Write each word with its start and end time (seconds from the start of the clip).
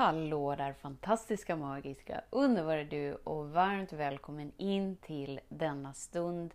Hallå 0.00 0.54
där 0.56 0.72
fantastiska, 0.72 1.56
magiska, 1.56 2.20
underbara 2.30 2.84
du 2.84 3.14
och 3.14 3.50
varmt 3.50 3.92
välkommen 3.92 4.52
in 4.56 4.96
till 4.96 5.40
denna 5.48 5.94
stund. 5.94 6.54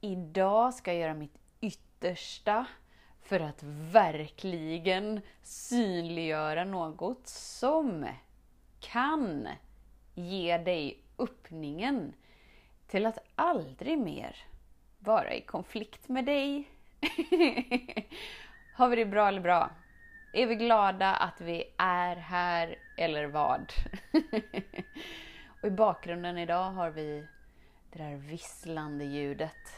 Idag 0.00 0.74
ska 0.74 0.92
jag 0.92 1.00
göra 1.00 1.14
mitt 1.14 1.38
yttersta 1.60 2.66
för 3.22 3.40
att 3.40 3.62
verkligen 3.92 5.20
synliggöra 5.42 6.64
något 6.64 7.26
som 7.26 8.06
kan 8.80 9.48
ge 10.14 10.58
dig 10.58 11.02
öppningen 11.18 12.12
till 12.86 13.06
att 13.06 13.18
aldrig 13.34 13.98
mer 13.98 14.36
vara 14.98 15.34
i 15.34 15.40
konflikt 15.40 16.08
med 16.08 16.24
dig. 16.24 16.68
Har 18.74 18.88
vi 18.88 18.96
det 18.96 19.06
bra 19.06 19.28
eller 19.28 19.40
bra? 19.40 19.70
Är 20.34 20.46
vi 20.46 20.54
glada 20.54 21.14
att 21.14 21.40
vi 21.40 21.64
är 21.78 22.16
här 22.16 22.78
eller 22.96 23.24
vad? 23.26 23.72
och 25.60 25.68
i 25.68 25.70
bakgrunden 25.70 26.38
idag 26.38 26.70
har 26.70 26.90
vi 26.90 27.26
det 27.92 27.98
där 27.98 28.16
visslande 28.16 29.04
ljudet 29.04 29.72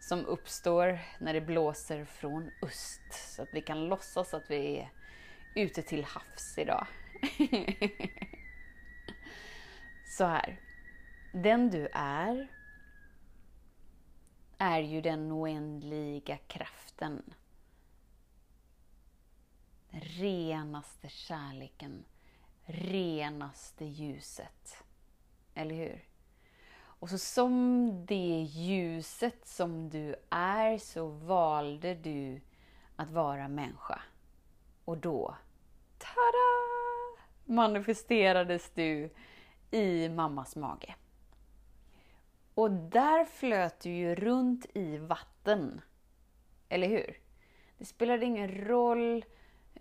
som 0.00 0.26
uppstår 0.26 0.98
när 1.18 1.34
det 1.34 1.40
blåser 1.40 2.04
från 2.04 2.50
öst. 2.62 3.12
Så 3.12 3.42
att 3.42 3.48
vi 3.52 3.60
kan 3.60 3.88
låtsas 3.88 4.34
att 4.34 4.50
vi 4.50 4.78
är 4.78 4.90
ute 5.54 5.82
till 5.82 6.04
havs 6.04 6.58
idag. 6.58 6.86
Så 10.18 10.24
här. 10.24 10.60
Den 11.32 11.70
du 11.70 11.88
är, 11.92 12.48
är 14.58 14.80
ju 14.80 15.00
den 15.00 15.32
oändliga 15.32 16.36
kraften 16.36 17.34
den 19.90 20.00
renaste 20.00 21.08
kärleken, 21.08 22.04
renaste 22.64 23.84
ljuset. 23.84 24.84
Eller 25.54 25.74
hur? 25.74 26.04
Och 26.78 27.10
så 27.10 27.18
som 27.18 27.90
det 28.06 28.42
ljuset 28.42 29.46
som 29.46 29.90
du 29.90 30.14
är 30.30 30.78
så 30.78 31.06
valde 31.06 31.94
du 31.94 32.40
att 32.96 33.10
vara 33.10 33.48
människa. 33.48 34.02
Och 34.84 34.98
då, 34.98 35.36
tada! 35.98 36.58
manifesterades 37.48 38.70
du 38.74 39.10
i 39.70 40.08
mammas 40.08 40.56
mage. 40.56 40.94
Och 42.54 42.70
där 42.70 43.24
flöt 43.24 43.80
du 43.80 43.90
ju 43.90 44.14
runt 44.14 44.66
i 44.74 44.98
vatten. 44.98 45.80
Eller 46.68 46.88
hur? 46.88 47.16
Det 47.78 47.84
spelade 47.84 48.24
ingen 48.24 48.50
roll 48.50 49.24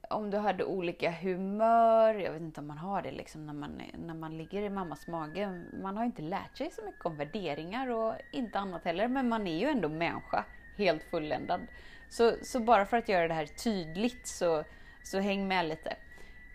om 0.09 0.31
du 0.31 0.37
hade 0.37 0.65
olika 0.65 1.11
humör, 1.11 2.13
jag 2.13 2.31
vet 2.31 2.41
inte 2.41 2.61
om 2.61 2.67
man 2.67 2.77
har 2.77 3.01
det 3.01 3.11
liksom 3.11 3.45
när 3.45 3.53
man, 3.53 3.81
när 3.97 4.13
man 4.13 4.37
ligger 4.37 4.61
i 4.61 4.69
mammas 4.69 5.07
mage. 5.07 5.63
Man 5.83 5.97
har 5.97 6.05
inte 6.05 6.21
lärt 6.21 6.57
sig 6.57 6.71
så 6.71 6.85
mycket 6.85 7.05
om 7.05 7.17
värderingar 7.17 7.89
och 7.89 8.13
inte 8.31 8.59
annat 8.59 8.85
heller, 8.85 9.07
men 9.07 9.29
man 9.29 9.47
är 9.47 9.57
ju 9.57 9.67
ändå 9.67 9.89
människa, 9.89 10.45
helt 10.77 11.03
fulländad. 11.03 11.61
Så, 12.09 12.33
så 12.43 12.59
bara 12.59 12.85
för 12.85 12.97
att 12.97 13.09
göra 13.09 13.27
det 13.27 13.33
här 13.33 13.45
tydligt 13.45 14.27
så, 14.27 14.63
så 15.03 15.19
häng 15.19 15.47
med 15.47 15.65
lite. 15.65 15.95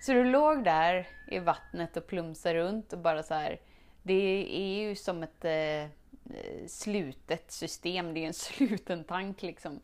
Så 0.01 0.13
du 0.13 0.25
låg 0.25 0.65
där 0.65 1.09
i 1.29 1.39
vattnet 1.39 1.97
och 1.97 2.07
plumsade 2.07 2.55
runt 2.55 2.93
och 2.93 2.99
bara 2.99 3.23
så 3.23 3.35
här, 3.35 3.61
det 4.03 4.47
är 4.57 4.89
ju 4.89 4.95
som 4.95 5.23
ett 5.23 5.45
eh, 5.45 5.91
slutet 6.67 7.53
system, 7.53 8.15
det 8.15 8.21
är 8.21 8.27
en 8.27 8.35
sluten 8.35 9.05
tank 9.05 9.43
liksom. 9.43 9.81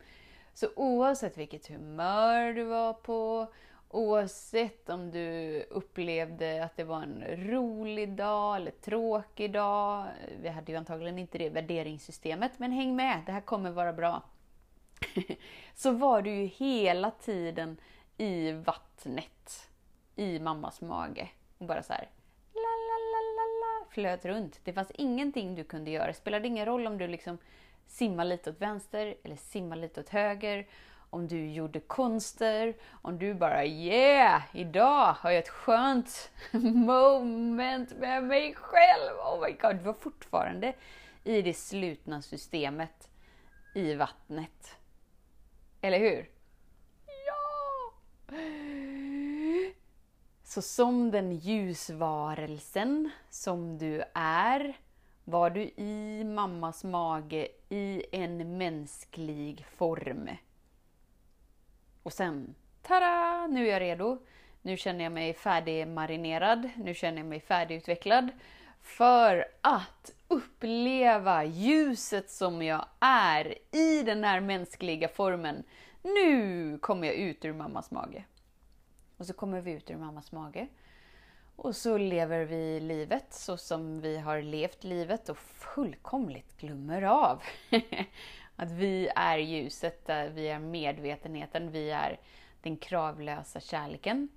Så 0.59 0.67
oavsett 0.75 1.37
vilket 1.37 1.67
humör 1.67 2.53
du 2.53 2.63
var 2.63 2.93
på, 2.93 3.47
oavsett 3.89 4.89
om 4.89 5.11
du 5.11 5.61
upplevde 5.69 6.63
att 6.63 6.77
det 6.77 6.83
var 6.83 7.01
en 7.01 7.23
rolig 7.49 8.15
dag 8.15 8.55
eller 8.55 8.71
tråkig 8.71 9.53
dag. 9.53 10.05
Vi 10.41 10.49
hade 10.49 10.71
ju 10.71 10.77
antagligen 10.77 11.19
inte 11.19 11.37
det 11.37 11.49
värderingssystemet, 11.49 12.51
men 12.59 12.71
häng 12.71 12.95
med, 12.95 13.21
det 13.25 13.31
här 13.31 13.41
kommer 13.41 13.71
vara 13.71 13.93
bra. 13.93 14.23
så 15.75 15.91
var 15.91 16.21
du 16.21 16.29
ju 16.31 16.45
hela 16.45 17.11
tiden 17.11 17.77
i 18.17 18.51
vattnet, 18.51 19.69
i 20.15 20.39
mammas 20.39 20.81
mage. 20.81 21.29
Och 21.57 21.65
bara 21.65 21.83
så 21.83 21.93
här, 21.93 22.09
la 22.53 22.59
la 22.59 22.97
la 23.11 23.21
la 23.35 23.43
la, 23.43 23.85
flöt 23.89 24.25
runt. 24.25 24.59
Det 24.63 24.73
fanns 24.73 24.91
ingenting 24.91 25.55
du 25.55 25.63
kunde 25.63 25.91
göra. 25.91 26.07
Det 26.07 26.13
spelade 26.13 26.47
ingen 26.47 26.65
roll 26.65 26.87
om 26.87 26.97
du 26.97 27.07
liksom 27.07 27.37
simma 27.89 28.23
lite 28.23 28.49
åt 28.49 28.61
vänster 28.61 29.15
eller 29.23 29.35
simma 29.35 29.75
lite 29.75 29.99
åt 29.99 30.09
höger. 30.09 30.67
Om 31.09 31.27
du 31.27 31.51
gjorde 31.51 31.79
konster, 31.79 32.73
om 32.89 33.19
du 33.19 33.33
bara 33.33 33.65
yeah, 33.65 34.41
idag 34.53 35.13
har 35.13 35.31
jag 35.31 35.39
ett 35.39 35.49
skönt 35.49 36.31
moment 36.87 37.97
med 37.97 38.23
mig 38.23 38.55
själv. 38.55 39.17
Oh 39.19 39.41
my 39.41 39.51
god, 39.51 39.75
du 39.75 39.83
var 39.83 39.93
fortfarande 39.93 40.73
i 41.23 41.41
det 41.41 41.53
slutna 41.53 42.21
systemet 42.21 43.09
i 43.75 43.95
vattnet. 43.95 44.77
Eller 45.81 45.99
hur? 45.99 46.29
Ja! 47.25 47.93
Så 50.43 50.61
som 50.61 51.11
den 51.11 51.31
ljusvarelsen 51.31 53.09
som 53.29 53.77
du 53.77 54.03
är 54.13 54.77
var 55.23 55.49
du 55.49 55.61
i 55.61 56.23
mammas 56.23 56.83
mage 56.83 57.47
i 57.69 58.03
en 58.11 58.57
mänsklig 58.57 59.65
form. 59.77 60.29
Och 62.03 62.13
sen, 62.13 62.55
tada! 62.81 63.47
Nu 63.47 63.67
är 63.67 63.71
jag 63.71 63.81
redo. 63.81 64.17
Nu 64.61 64.77
känner 64.77 65.03
jag 65.03 65.13
mig 65.13 65.33
färdigmarinerad. 65.33 66.69
Nu 66.75 66.93
känner 66.93 67.17
jag 67.17 67.25
mig 67.25 67.39
färdigutvecklad. 67.39 68.29
För 68.81 69.45
att 69.61 70.11
uppleva 70.27 71.43
ljuset 71.43 72.29
som 72.29 72.61
jag 72.61 72.85
är 72.99 73.55
i 73.71 74.03
den 74.03 74.23
här 74.23 74.39
mänskliga 74.39 75.07
formen. 75.07 75.63
Nu 76.01 76.77
kommer 76.77 77.07
jag 77.07 77.15
ut 77.15 77.45
ur 77.45 77.53
mammas 77.53 77.91
mage. 77.91 78.23
Och 79.17 79.25
så 79.25 79.33
kommer 79.33 79.61
vi 79.61 79.71
ut 79.71 79.89
ur 79.89 79.97
mammas 79.97 80.31
mage. 80.31 80.67
Och 81.61 81.75
så 81.75 81.97
lever 81.97 82.45
vi 82.45 82.79
livet 82.79 83.33
så 83.33 83.57
som 83.57 84.01
vi 84.01 84.17
har 84.17 84.41
levt 84.41 84.83
livet 84.83 85.29
och 85.29 85.37
fullkomligt 85.37 86.57
glömmer 86.57 87.01
av 87.01 87.41
att 88.55 88.71
vi 88.71 89.09
är 89.15 89.37
ljuset, 89.37 90.09
vi 90.31 90.47
är 90.47 90.59
medvetenheten, 90.59 91.71
vi 91.71 91.91
är 91.91 92.19
den 92.61 92.77
kravlösa 92.77 93.59
kärleken. 93.59 94.29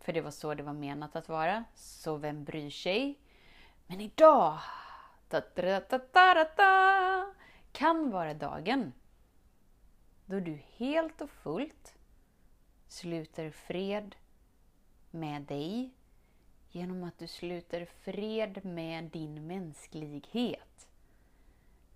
För 0.00 0.12
det 0.12 0.20
var 0.20 0.30
så 0.30 0.54
det 0.54 0.62
var 0.62 0.72
menat 0.72 1.16
att 1.16 1.28
vara. 1.28 1.64
Så 1.74 2.16
vem 2.16 2.44
bryr 2.44 2.70
sig? 2.70 3.18
Men 3.86 4.00
idag 4.00 4.58
ta, 5.28 5.40
ta, 5.40 5.80
ta, 5.80 6.44
ta, 6.44 7.32
kan 7.72 8.10
vara 8.10 8.34
dagen 8.34 8.92
då 10.26 10.40
du 10.40 10.58
helt 10.76 11.20
och 11.20 11.30
fullt 11.30 11.94
sluter 12.88 13.50
fred 13.50 14.14
med 15.10 15.42
dig 15.42 15.94
genom 16.70 17.04
att 17.04 17.18
du 17.18 17.26
sluter 17.26 17.86
fred 18.04 18.64
med 18.64 19.04
din 19.04 19.46
mänsklighet. 19.46 20.88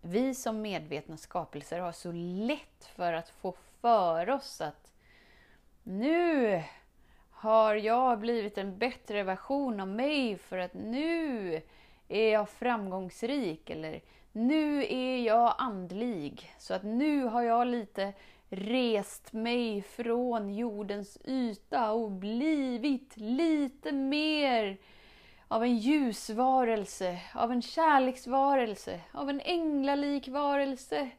Vi 0.01 0.35
som 0.35 0.63
medvetna 0.63 1.17
skapelser 1.17 1.79
har 1.79 1.93
så 1.93 2.13
lätt 2.47 2.85
för 2.85 3.13
att 3.13 3.29
få 3.29 3.55
för 3.81 4.31
oss 4.31 4.61
att 4.61 4.93
nu 5.83 6.63
har 7.31 7.75
jag 7.75 8.19
blivit 8.19 8.59
en 8.59 8.79
bättre 8.79 9.23
version 9.23 9.81
av 9.81 9.89
mig 9.89 10.37
för 10.39 10.59
att 10.59 10.75
nu 10.75 11.63
är 12.09 12.33
jag 12.33 12.49
framgångsrik 12.49 13.71
eller 13.71 14.01
nu 14.33 14.87
är 14.89 15.19
jag 15.27 15.55
andlig 15.59 16.55
så 16.59 16.75
att 16.75 16.83
nu 16.83 17.25
har 17.25 17.43
jag 17.43 17.67
lite 17.67 18.13
rest 18.53 19.33
mig 19.33 19.83
från 19.83 20.55
jordens 20.55 21.19
yta 21.25 21.93
och 21.93 22.11
blivit 22.11 23.17
lite 23.17 23.93
mer 23.93 24.77
av 25.49 25.63
en 25.63 25.77
ljusvarelse, 25.77 27.19
av 27.35 27.53
en 27.53 27.63
kärleksvarelse, 27.63 29.01
av 29.13 29.31
en 29.31 29.41
änglalik 29.41 30.29
varelse. 30.29 31.11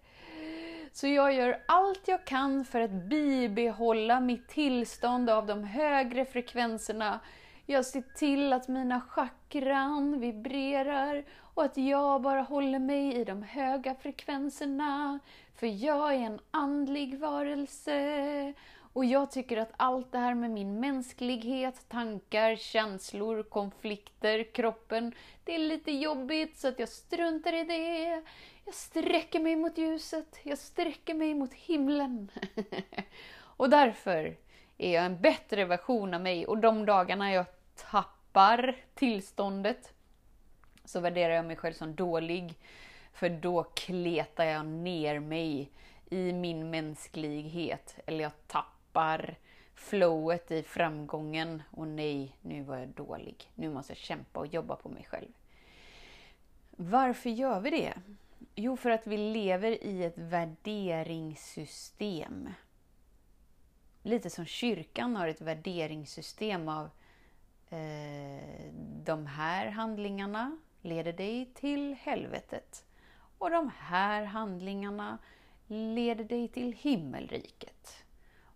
Så 0.91 1.07
jag 1.07 1.33
gör 1.33 1.63
allt 1.67 2.07
jag 2.07 2.25
kan 2.25 2.65
för 2.65 2.81
att 2.81 2.91
bibehålla 2.91 4.19
mitt 4.19 4.47
tillstånd 4.47 5.29
av 5.29 5.45
de 5.45 5.63
högre 5.63 6.25
frekvenserna 6.25 7.19
Jag 7.65 7.85
ser 7.85 8.03
till 8.15 8.53
att 8.53 8.67
mina 8.67 9.01
chakran 9.01 10.19
vibrerar 10.19 11.23
och 11.39 11.63
att 11.63 11.77
jag 11.77 12.21
bara 12.21 12.41
håller 12.41 12.79
mig 12.79 13.15
i 13.15 13.23
de 13.23 13.43
höga 13.43 13.95
frekvenserna. 13.95 15.19
För 15.63 15.85
jag 15.85 16.13
är 16.13 16.19
en 16.19 16.39
andlig 16.51 17.19
varelse. 17.19 18.53
Och 18.93 19.05
jag 19.05 19.31
tycker 19.31 19.57
att 19.57 19.71
allt 19.77 20.11
det 20.11 20.17
här 20.17 20.33
med 20.33 20.51
min 20.51 20.79
mänsklighet, 20.79 21.89
tankar, 21.89 22.55
känslor, 22.55 23.43
konflikter, 23.43 24.53
kroppen, 24.53 25.13
det 25.43 25.55
är 25.55 25.59
lite 25.59 25.91
jobbigt 25.91 26.57
så 26.57 26.67
att 26.67 26.79
jag 26.79 26.89
struntar 26.89 27.53
i 27.53 27.63
det. 27.63 28.03
Jag 28.65 28.73
sträcker 28.73 29.39
mig 29.39 29.55
mot 29.55 29.77
ljuset, 29.77 30.39
jag 30.43 30.57
sträcker 30.57 31.13
mig 31.13 31.33
mot 31.33 31.53
himlen. 31.53 32.31
och 33.35 33.69
därför 33.69 34.37
är 34.77 34.93
jag 34.93 35.05
en 35.05 35.21
bättre 35.21 35.65
version 35.65 36.13
av 36.13 36.21
mig 36.21 36.47
och 36.47 36.57
de 36.57 36.85
dagarna 36.85 37.33
jag 37.33 37.45
tappar 37.75 38.75
tillståndet 38.95 39.93
så 40.85 40.99
värderar 40.99 41.33
jag 41.33 41.45
mig 41.45 41.55
själv 41.55 41.73
som 41.73 41.95
dålig. 41.95 42.57
För 43.13 43.29
då 43.29 43.63
kletar 43.63 44.43
jag 44.43 44.65
ner 44.65 45.19
mig 45.19 45.71
i 46.09 46.33
min 46.33 46.69
mänsklighet. 46.69 47.99
Eller 48.05 48.23
jag 48.23 48.47
tappar 48.47 49.35
flowet 49.73 50.51
i 50.51 50.63
framgången. 50.63 51.63
Och 51.71 51.87
nej, 51.87 52.37
nu 52.41 52.63
var 52.63 52.77
jag 52.77 52.87
dålig. 52.87 53.51
Nu 53.55 53.69
måste 53.69 53.91
jag 53.91 53.97
kämpa 53.97 54.39
och 54.39 54.47
jobba 54.47 54.75
på 54.75 54.89
mig 54.89 55.07
själv. 55.09 55.31
Varför 56.71 57.29
gör 57.29 57.59
vi 57.59 57.69
det? 57.69 57.93
Jo, 58.55 58.77
för 58.77 58.89
att 58.89 59.07
vi 59.07 59.17
lever 59.17 59.83
i 59.83 60.03
ett 60.03 60.17
värderingssystem. 60.17 62.49
Lite 64.03 64.29
som 64.29 64.45
kyrkan 64.45 65.15
har 65.15 65.27
ett 65.27 65.41
värderingssystem 65.41 66.69
av 66.69 66.89
eh, 67.69 68.71
de 69.03 69.25
här 69.25 69.67
handlingarna 69.67 70.57
leder 70.81 71.13
dig 71.13 71.51
till 71.53 71.93
helvetet 71.93 72.85
och 73.43 73.51
de 73.51 73.71
här 73.77 74.23
handlingarna 74.23 75.17
leder 75.67 76.23
dig 76.23 76.47
till 76.47 76.73
himmelriket. 76.73 78.05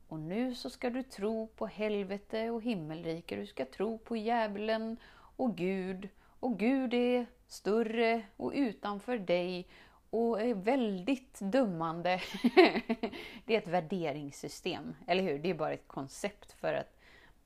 Och 0.07 0.19
nu 0.19 0.55
så 0.55 0.69
ska 0.69 0.89
du 0.89 1.03
tro 1.03 1.47
på 1.47 1.67
helvete 1.67 2.49
och 2.49 2.61
himmelrike, 2.61 3.35
du 3.35 3.47
ska 3.47 3.65
tro 3.65 3.97
på 3.97 4.17
djävulen 4.17 4.97
och 5.13 5.57
Gud. 5.57 6.09
Och 6.39 6.59
Gud 6.59 6.93
är 6.93 7.25
större 7.47 8.21
och 8.37 8.51
utanför 8.55 9.17
dig 9.17 9.67
och 10.09 10.41
är 10.41 10.53
väldigt 10.53 11.39
dömande. 11.39 12.21
det 13.45 13.55
är 13.55 13.57
ett 13.57 13.67
värderingssystem, 13.67 14.95
eller 15.07 15.23
hur? 15.23 15.39
Det 15.39 15.49
är 15.49 15.53
bara 15.53 15.73
ett 15.73 15.87
koncept 15.87 16.51
för 16.51 16.73
att 16.73 16.97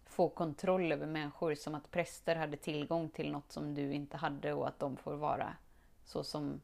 få 0.05 0.29
kontroll 0.29 0.91
över 0.91 1.07
människor. 1.07 1.55
Som 1.55 1.75
att 1.75 1.91
präster 1.91 2.35
hade 2.35 2.57
tillgång 2.57 3.09
till 3.09 3.31
något 3.31 3.51
som 3.51 3.73
du 3.73 3.93
inte 3.93 4.17
hade 4.17 4.53
och 4.53 4.67
att 4.67 4.79
de 4.79 4.97
får 4.97 5.13
vara 5.13 5.55
så 6.05 6.23
som 6.23 6.61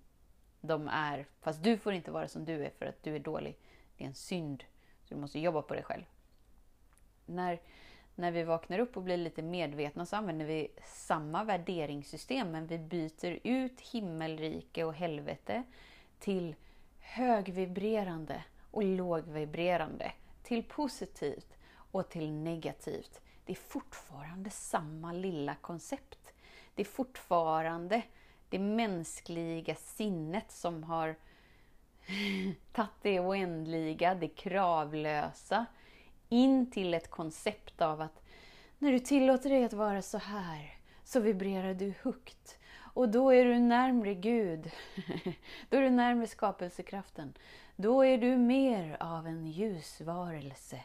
de 0.61 0.87
är. 0.87 1.25
Fast 1.41 1.63
du 1.63 1.77
får 1.77 1.93
inte 1.93 2.11
vara 2.11 2.27
som 2.27 2.45
du 2.45 2.65
är 2.65 2.69
för 2.69 2.85
att 2.85 3.03
du 3.03 3.15
är 3.15 3.19
dålig. 3.19 3.57
Det 3.97 4.03
är 4.03 4.07
en 4.07 4.13
synd. 4.13 4.63
Så 5.03 5.13
du 5.13 5.19
måste 5.19 5.39
jobba 5.39 5.61
på 5.61 5.73
dig 5.73 5.83
själv. 5.83 6.03
När, 7.25 7.61
när 8.15 8.31
vi 8.31 8.43
vaknar 8.43 8.79
upp 8.79 8.97
och 8.97 9.03
blir 9.03 9.17
lite 9.17 9.41
medvetna 9.41 10.05
så 10.05 10.15
använder 10.15 10.45
vi 10.45 10.67
samma 10.85 11.43
värderingssystem 11.43 12.51
men 12.51 12.67
vi 12.67 12.77
byter 12.77 13.39
ut 13.43 13.81
himmelrike 13.81 14.83
och 14.83 14.93
helvete 14.93 15.63
till 16.19 16.55
högvibrerande 16.99 18.43
och 18.71 18.83
lågvibrerande. 18.83 20.11
Till 20.43 20.63
positivt 20.63 21.57
och 21.91 22.09
till 22.09 22.31
negativt. 22.31 23.21
Det 23.45 23.53
är 23.53 23.55
fortfarande 23.55 24.49
samma 24.49 25.11
lilla 25.11 25.55
koncept. 25.55 26.33
Det 26.75 26.81
är 26.81 26.85
fortfarande 26.85 28.01
det 28.49 28.59
mänskliga 28.59 29.75
sinnet 29.75 30.51
som 30.51 30.83
har 30.83 31.15
tagit 32.71 32.91
det 33.01 33.19
oändliga, 33.19 34.15
det 34.15 34.27
kravlösa, 34.27 35.65
in 36.29 36.71
till 36.71 36.93
ett 36.93 37.09
koncept 37.09 37.81
av 37.81 38.01
att 38.01 38.23
när 38.77 38.91
du 38.91 38.99
tillåter 38.99 39.49
dig 39.49 39.63
att 39.63 39.73
vara 39.73 40.01
så 40.01 40.17
här, 40.17 40.77
så 41.03 41.19
vibrerar 41.19 41.73
du 41.73 41.93
högt. 42.01 42.57
Och 42.93 43.09
då 43.09 43.33
är 43.33 43.45
du 43.45 43.59
närmre 43.59 44.13
Gud. 44.13 44.71
då 45.69 45.77
är 45.77 45.81
du 45.81 45.89
närmre 45.89 46.27
skapelsekraften. 46.27 47.33
Då 47.75 48.05
är 48.05 48.17
du 48.17 48.37
mer 48.37 48.97
av 48.99 49.27
en 49.27 49.47
ljusvarelse. 49.47 50.79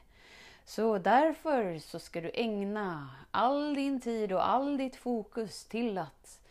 Så 0.65 0.99
därför 0.99 1.79
så 1.79 1.99
ska 1.99 2.21
du 2.21 2.31
ägna 2.35 3.11
all 3.31 3.75
din 3.75 4.01
tid 4.01 4.33
och 4.33 4.49
all 4.49 4.77
ditt 4.77 4.97
fokus 4.97 5.65
till 5.65 5.99
att 5.99 6.42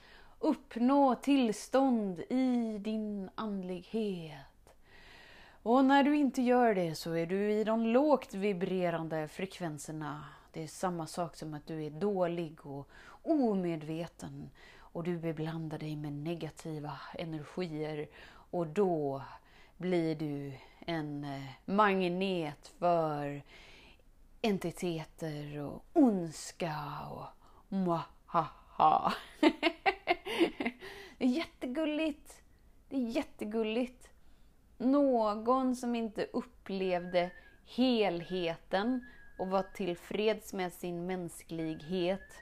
uppnå 0.41 1.15
tillstånd 1.15 2.19
i 2.19 2.77
din 2.79 3.29
andlighet. 3.35 4.35
Och 5.63 5.85
när 5.85 6.03
du 6.03 6.15
inte 6.15 6.41
gör 6.41 6.75
det 6.75 6.95
så 6.95 7.11
är 7.11 7.25
du 7.25 7.51
i 7.51 7.63
de 7.63 7.85
lågt 7.85 8.33
vibrerande 8.33 9.27
frekvenserna. 9.27 10.25
Det 10.51 10.63
är 10.63 10.67
samma 10.67 11.07
sak 11.07 11.35
som 11.35 11.53
att 11.53 11.67
du 11.67 11.83
är 11.83 11.89
dålig 11.89 12.65
och 12.65 12.89
omedveten 13.23 14.49
och 14.77 15.03
du 15.03 15.17
beblandar 15.17 15.77
dig 15.77 15.95
med 15.95 16.13
negativa 16.13 16.99
energier 17.13 18.07
och 18.51 18.67
då 18.67 19.23
blir 19.77 20.15
du 20.15 20.53
en 20.79 21.23
eh, 21.23 21.41
magnet 21.65 22.67
för 22.79 23.43
entiteter 24.41 25.59
och 25.59 25.85
ondska 25.93 26.75
och 27.11 27.25
mwahaha. 27.69 29.13
det 31.17 31.25
är 31.25 31.27
jättegulligt. 31.27 32.41
Det 32.89 32.95
är 32.95 33.09
jättegulligt. 33.09 34.09
Någon 34.77 35.75
som 35.75 35.95
inte 35.95 36.27
upplevde 36.33 37.31
helheten 37.65 39.05
och 39.37 39.47
var 39.47 39.63
tillfreds 39.63 40.53
med 40.53 40.73
sin 40.73 41.05
mänsklighet 41.05 42.33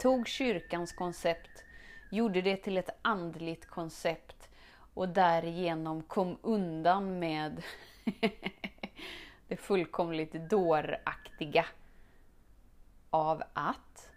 tog 0.00 0.28
kyrkans 0.28 0.92
koncept, 0.92 1.64
gjorde 2.10 2.42
det 2.42 2.56
till 2.56 2.78
ett 2.78 2.98
andligt 3.02 3.66
koncept 3.66 4.48
och 4.94 5.08
därigenom 5.08 6.02
kom 6.02 6.38
undan 6.42 7.18
med 7.18 7.62
det 9.48 9.56
fullkomligt 9.56 10.32
dåraktiga 10.32 11.66
av 13.10 13.42
att 13.52 14.10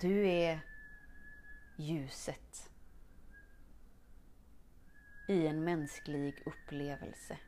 du 0.00 0.28
är 0.28 0.60
ljuset 1.76 2.70
i 5.28 5.46
en 5.46 5.64
mänsklig 5.64 6.42
upplevelse. 6.46 7.38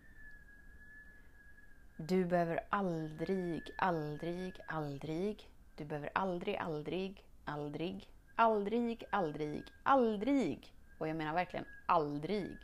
Du 1.97 2.25
behöver 2.25 2.61
aldrig, 2.71 3.71
aldrig, 3.77 4.61
aldrig, 4.67 5.51
du 5.77 5.85
behöver 5.85 6.11
aldrig, 6.15 6.57
aldrig, 6.57 7.25
aldrig, 7.45 8.09
aldrig, 8.37 9.05
aldrig, 9.11 9.65
aldrig, 9.83 10.75
och 10.99 11.09
jag 11.09 11.17
menar 11.17 11.35
verkligen 11.35 11.67
aldrig, 11.87 12.59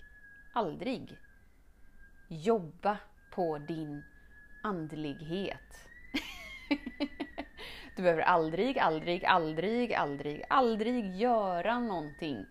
aldrig 0.52 1.18
jobba 2.28 2.98
på 3.30 3.58
din 3.58 4.02
andlighet. 4.62 5.88
Du 7.96 8.02
behöver 8.02 8.22
aldrig, 8.22 8.78
aldrig, 8.78 9.24
aldrig, 9.24 9.94
aldrig, 9.94 10.44
aldrig 10.48 11.16
göra 11.16 11.78
någonting 11.78 12.46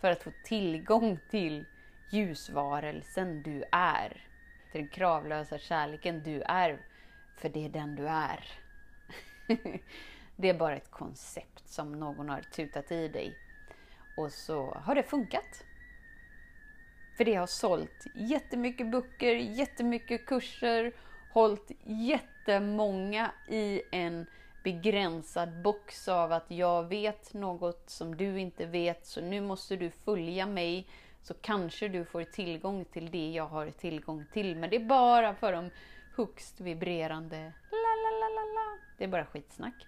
för 0.00 0.10
att 0.10 0.22
få 0.22 0.30
tillgång 0.44 1.18
till 1.30 1.64
ljusvarelsen 2.10 3.42
du 3.42 3.64
är. 3.72 4.08
Till 4.72 4.80
den 4.80 4.88
kravlösa 4.88 5.58
kärleken 5.58 6.22
du 6.22 6.42
är. 6.42 6.78
För 7.36 7.48
det 7.48 7.64
är 7.64 7.68
den 7.68 7.96
du 7.96 8.08
är. 8.08 8.44
det 10.36 10.48
är 10.48 10.58
bara 10.58 10.76
ett 10.76 10.90
koncept 10.90 11.68
som 11.68 11.92
någon 11.92 12.28
har 12.28 12.40
tutat 12.40 12.92
i 12.92 13.08
dig. 13.08 13.38
Och 14.16 14.32
så 14.32 14.70
har 14.70 14.94
det 14.94 15.02
funkat. 15.02 15.64
För 17.16 17.24
det 17.24 17.34
har 17.34 17.46
sålt 17.46 18.06
jättemycket 18.14 18.90
böcker, 18.90 19.34
jättemycket 19.34 20.26
kurser, 20.26 20.92
hållit 21.32 21.70
jättemånga 21.84 23.30
i 23.48 23.82
en 23.90 24.26
begränsad 24.62 25.62
box 25.62 26.08
av 26.08 26.32
att 26.32 26.50
jag 26.50 26.82
vet 26.82 27.34
något 27.34 27.90
som 27.90 28.16
du 28.16 28.40
inte 28.40 28.66
vet, 28.66 29.06
så 29.06 29.20
nu 29.20 29.40
måste 29.40 29.76
du 29.76 29.90
följa 29.90 30.46
mig, 30.46 30.88
så 31.22 31.34
kanske 31.34 31.88
du 31.88 32.04
får 32.04 32.24
tillgång 32.24 32.84
till 32.84 33.10
det 33.10 33.30
jag 33.30 33.46
har 33.46 33.70
tillgång 33.70 34.24
till. 34.32 34.56
Men 34.56 34.70
det 34.70 34.76
är 34.76 34.84
bara 34.84 35.34
för 35.34 35.52
de 35.52 35.70
högst 36.16 36.60
vibrerande 36.60 37.52
la 37.70 37.94
la 38.02 38.10
la 38.10 38.28
la 38.28 38.44
la. 38.54 38.78
Det 38.98 39.04
är 39.04 39.08
bara 39.08 39.26
skitsnack. 39.26 39.86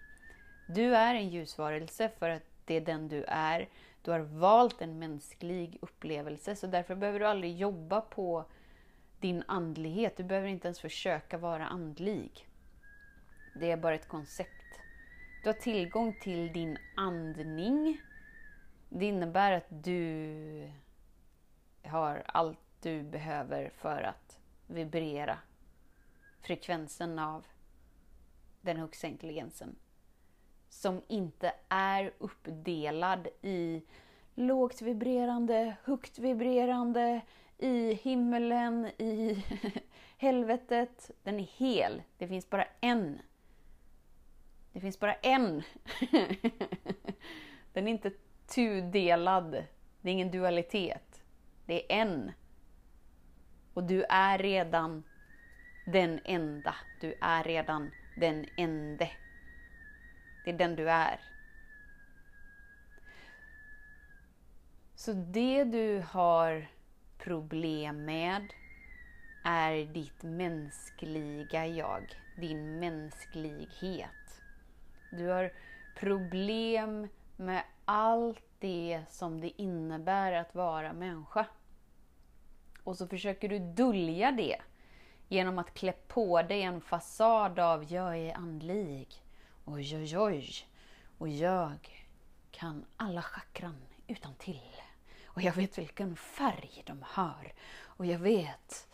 Du 0.69 0.97
är 0.97 1.15
en 1.15 1.29
ljusvarelse 1.29 2.11
för 2.19 2.31
att 2.31 2.43
det 2.65 2.75
är 2.75 2.81
den 2.81 3.09
du 3.09 3.25
är. 3.25 3.69
Du 4.03 4.11
har 4.11 4.21
valt 4.21 4.83
en 4.83 4.99
mänsklig 4.99 5.79
upplevelse, 5.83 6.57
så 6.57 6.67
därför 6.67 6.95
behöver 6.95 7.21
du 7.21 7.27
aldrig 7.27 7.57
jobba 7.57 8.01
på 8.01 8.45
din 9.21 9.45
andlighet. 9.47 10.17
Du 10.17 10.25
behöver 10.25 10.49
inte 10.49 10.69
ens 10.69 10.81
försöka 10.81 11.39
vara 11.39 11.67
andlig. 11.67 12.49
Det 13.55 13.71
är 13.71 13.77
bara 13.77 13.95
ett 13.95 14.09
koncept 14.09 14.60
du 15.43 15.49
har 15.49 15.55
tillgång 15.55 16.17
till 16.21 16.53
din 16.53 16.79
andning. 16.97 18.01
Det 18.89 19.07
innebär 19.07 19.53
att 19.53 19.67
du 19.69 20.71
har 21.85 22.23
allt 22.27 22.59
du 22.83 23.03
behöver 23.03 23.71
för 23.77 24.03
att 24.03 24.39
vibrera 24.67 25.39
frekvensen 26.41 27.19
av 27.19 27.47
den 28.61 28.77
högsta 28.77 29.07
intelligensen. 29.07 29.77
Som 30.69 31.03
inte 31.09 31.53
är 31.69 32.13
uppdelad 32.19 33.29
i 33.43 33.83
lågt 34.35 34.83
vibrerande, 34.83 35.77
högt 35.85 36.19
vibrerande, 36.19 37.21
i 37.59 37.95
himmelen, 37.95 38.87
i 38.87 39.45
helvetet. 40.17 41.11
Den 41.23 41.41
är 41.41 41.49
hel. 41.59 42.03
Det 42.19 42.29
finns 42.29 42.51
bara 42.51 42.67
en. 42.81 43.19
Det 44.73 44.81
finns 44.81 45.01
bara 45.01 45.15
en. 45.15 45.63
Den 47.73 47.89
är 47.89 47.93
inte 47.93 48.13
tudelad. 48.55 49.51
Det 50.01 50.09
är 50.11 50.13
ingen 50.13 50.31
dualitet. 50.31 51.23
Det 51.67 51.93
är 51.93 52.01
en. 52.01 52.33
Och 53.75 53.85
du 53.85 54.05
är 54.05 54.39
redan 54.39 55.03
den 55.87 56.21
enda. 56.25 56.75
Du 57.01 57.15
är 57.21 57.45
redan 57.45 57.91
den 58.17 58.47
ende. 58.57 59.11
Det 60.45 60.51
är 60.51 60.59
den 60.59 60.77
du 60.77 60.91
är. 60.91 61.21
Så 64.95 65.13
det 65.13 65.65
du 65.65 66.05
har 66.09 66.69
problem 67.19 68.05
med 68.05 68.53
är 69.45 69.85
ditt 69.85 70.23
mänskliga 70.23 71.67
jag, 71.67 72.15
din 72.37 72.79
mänsklighet. 72.79 74.20
Du 75.11 75.29
har 75.29 75.53
problem 75.95 77.09
med 77.37 77.63
allt 77.85 78.43
det 78.59 79.03
som 79.09 79.41
det 79.41 79.63
innebär 79.63 80.33
att 80.33 80.55
vara 80.55 80.93
människa. 80.93 81.47
Och 82.85 82.97
så 82.97 83.07
försöker 83.07 83.49
du 83.49 83.59
dölja 83.59 84.33
det 84.33 84.57
genom 85.29 85.59
att 85.59 85.75
klä 85.75 85.93
på 85.93 86.43
dig 86.43 86.63
en 86.63 86.81
fasad 86.81 87.59
av 87.59 87.93
jag 87.93 88.17
är 88.17 88.37
andlig. 88.37 89.07
Oj, 89.65 89.97
oj, 89.97 90.19
oj. 90.19 90.53
Och 91.19 91.29
jag 91.29 92.07
kan 92.51 92.85
alla 92.97 93.23
chakran 93.23 93.77
utan 94.07 94.35
till. 94.35 94.73
Och 95.27 95.43
jag 95.43 95.53
vet 95.53 95.79
vilken 95.79 96.17
färg 96.17 96.83
de 96.87 97.05
har. 97.07 97.53
Och 97.83 98.07
jag 98.07 98.19
vet 98.19 98.89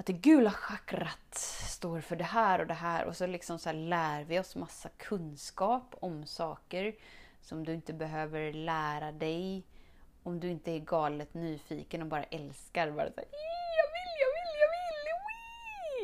att 0.00 0.06
det 0.06 0.12
gula 0.12 0.50
chakrat 0.50 1.34
står 1.68 2.00
för 2.00 2.16
det 2.16 2.24
här 2.24 2.58
och 2.58 2.66
det 2.66 2.74
här. 2.74 3.04
Och 3.04 3.16
så 3.16 3.26
liksom 3.26 3.58
så 3.58 3.72
lär 3.72 4.24
vi 4.24 4.38
oss 4.38 4.56
massa 4.56 4.88
kunskap 4.88 5.94
om 6.00 6.26
saker 6.26 6.94
som 7.40 7.64
du 7.64 7.74
inte 7.74 7.92
behöver 7.92 8.52
lära 8.52 9.12
dig 9.12 9.64
om 10.22 10.40
du 10.40 10.48
inte 10.48 10.72
är 10.72 10.78
galet 10.78 11.34
nyfiken 11.34 12.02
och 12.02 12.08
bara 12.08 12.24
älskar. 12.24 12.90
Bara 12.90 13.12
så 13.12 13.20
här, 13.20 13.26
jag 13.30 13.90
vill, 13.92 14.16
jag 14.20 14.30
vill, 14.36 14.60
jag 14.60 15.20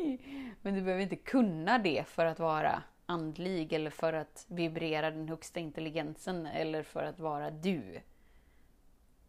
vill! 0.03 0.17
Wii! 0.19 0.53
Men 0.61 0.73
du 0.73 0.81
behöver 0.81 1.03
inte 1.03 1.15
kunna 1.15 1.77
det 1.79 2.07
för 2.07 2.25
att 2.25 2.39
vara 2.39 2.83
andlig 3.05 3.73
eller 3.73 3.89
för 3.89 4.13
att 4.13 4.45
vibrera 4.47 5.11
den 5.11 5.29
högsta 5.29 5.59
intelligensen 5.59 6.45
eller 6.45 6.83
för 6.83 7.03
att 7.03 7.19
vara 7.19 7.51
du. 7.51 8.01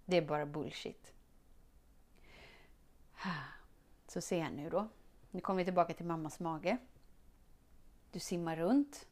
Det 0.04 0.16
är 0.16 0.22
bara 0.22 0.46
bullshit. 0.46 1.12
Så 4.08 4.20
ser 4.20 4.38
jag 4.38 4.52
nu 4.52 4.70
då. 4.70 4.88
Nu 5.30 5.40
kommer 5.40 5.58
vi 5.58 5.64
tillbaka 5.64 5.94
till 5.94 6.06
mammas 6.06 6.40
mage. 6.40 6.76
Du 8.10 8.18
simmar 8.18 8.56
runt 8.56 9.06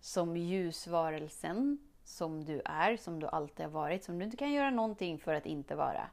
som 0.00 0.36
ljusvarelsen 0.36 1.78
som 2.04 2.44
du 2.44 2.62
är, 2.64 2.96
som 2.96 3.20
du 3.20 3.26
alltid 3.26 3.66
har 3.66 3.72
varit, 3.72 4.04
som 4.04 4.18
du 4.18 4.24
inte 4.24 4.36
kan 4.36 4.52
göra 4.52 4.70
någonting 4.70 5.18
för 5.18 5.34
att 5.34 5.46
inte 5.46 5.74
vara. 5.74 6.10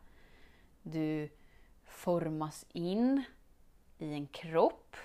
Du 0.82 1.30
formas 1.84 2.66
in 2.70 3.24
i 3.98 4.14
en 4.14 4.28
kropp. 4.28 4.96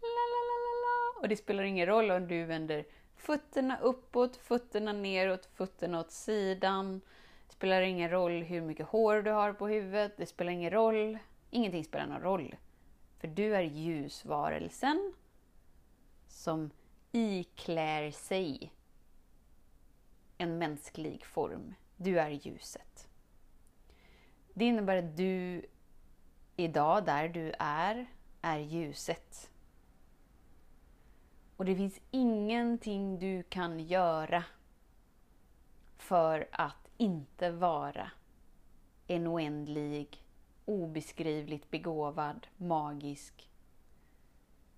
Lalalala. 0.00 1.20
Och 1.20 1.28
det 1.28 1.36
spelar 1.36 1.64
ingen 1.64 1.86
roll 1.86 2.10
om 2.10 2.28
du 2.28 2.44
vänder 2.44 2.84
fötterna 3.14 3.78
uppåt, 3.78 4.36
fötterna 4.36 4.92
neråt, 4.92 5.46
fötterna 5.46 6.00
åt 6.00 6.10
sidan. 6.10 7.00
Det 7.46 7.52
spelar 7.52 7.82
ingen 7.82 8.10
roll 8.10 8.42
hur 8.42 8.60
mycket 8.60 8.86
hår 8.86 9.22
du 9.22 9.30
har 9.30 9.52
på 9.52 9.68
huvudet. 9.68 10.16
Det 10.16 10.26
spelar 10.26 10.52
ingen 10.52 10.70
roll. 10.70 11.18
Ingenting 11.56 11.84
spelar 11.84 12.06
någon 12.06 12.20
roll. 12.20 12.56
För 13.18 13.28
du 13.28 13.56
är 13.56 13.62
ljusvarelsen 13.62 15.12
som 16.28 16.70
iklär 17.12 18.10
sig 18.10 18.72
en 20.38 20.58
mänsklig 20.58 21.24
form. 21.24 21.74
Du 21.96 22.20
är 22.20 22.30
ljuset. 22.30 23.08
Det 24.54 24.64
innebär 24.64 24.96
att 24.96 25.16
du 25.16 25.66
idag, 26.56 27.04
där 27.04 27.28
du 27.28 27.52
är, 27.58 28.06
är 28.40 28.58
ljuset. 28.58 29.50
Och 31.56 31.64
det 31.64 31.76
finns 31.76 32.00
ingenting 32.10 33.18
du 33.18 33.42
kan 33.42 33.80
göra 33.80 34.44
för 35.96 36.48
att 36.52 36.88
inte 36.96 37.50
vara 37.50 38.10
en 39.06 39.28
oändlig, 39.28 40.25
obeskrivligt 40.66 41.70
begåvad, 41.70 42.46
magisk, 42.56 43.50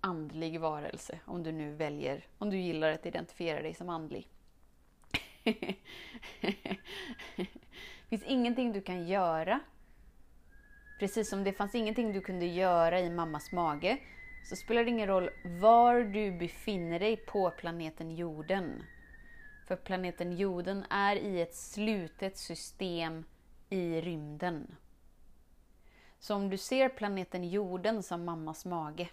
andlig 0.00 0.60
varelse. 0.60 1.18
Om 1.24 1.42
du 1.42 1.52
nu 1.52 1.74
väljer, 1.74 2.26
om 2.38 2.50
du 2.50 2.56
gillar 2.56 2.90
att 2.90 3.06
identifiera 3.06 3.62
dig 3.62 3.74
som 3.74 3.88
andlig. 3.88 4.28
det 5.44 5.76
finns 8.08 8.22
ingenting 8.22 8.72
du 8.72 8.80
kan 8.80 9.08
göra. 9.08 9.60
Precis 10.98 11.30
som 11.30 11.44
det 11.44 11.52
fanns 11.52 11.74
ingenting 11.74 12.12
du 12.12 12.20
kunde 12.20 12.46
göra 12.46 13.00
i 13.00 13.10
mammas 13.10 13.52
mage, 13.52 13.98
så 14.44 14.56
spelar 14.56 14.84
det 14.84 14.90
ingen 14.90 15.08
roll 15.08 15.30
var 15.44 16.00
du 16.00 16.32
befinner 16.32 16.98
dig 16.98 17.16
på 17.16 17.50
planeten 17.50 18.16
jorden. 18.16 18.82
För 19.66 19.76
planeten 19.76 20.32
jorden 20.32 20.84
är 20.90 21.16
i 21.16 21.40
ett 21.40 21.54
slutet 21.54 22.36
system 22.36 23.24
i 23.70 24.00
rymden. 24.00 24.76
Så 26.18 26.34
om 26.34 26.50
du 26.50 26.56
ser 26.56 26.88
planeten 26.88 27.44
jorden 27.44 28.02
som 28.02 28.24
mammas 28.24 28.64
mage, 28.64 29.08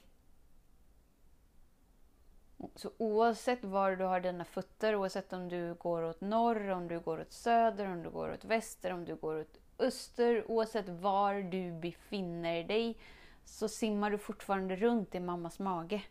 så 2.76 2.92
oavsett 2.98 3.64
var 3.64 3.96
du 3.96 4.04
har 4.04 4.20
dina 4.20 4.46
fötter, 4.46 4.96
oavsett 4.96 5.34
om 5.34 5.50
du 5.50 5.74
går 5.74 6.02
åt 6.02 6.22
norr, 6.22 6.70
om 6.70 6.88
du 6.88 7.00
går 7.00 7.22
åt 7.22 7.34
söder, 7.34 7.92
om 7.92 8.04
du 8.04 8.10
går 8.10 8.34
åt 8.34 8.46
väster, 8.46 8.94
om 8.94 9.06
du 9.06 9.16
går 9.16 9.40
åt 9.42 9.60
öster, 9.80 10.52
oavsett 10.52 10.90
var 10.90 11.34
du 11.36 11.72
befinner 11.72 12.64
dig, 12.64 12.98
så 13.46 13.68
simmar 13.68 14.12
du 14.12 14.18
fortfarande 14.18 14.76
runt 14.76 15.16
i 15.16 15.20
mammas 15.20 15.60
mage. 15.60 16.02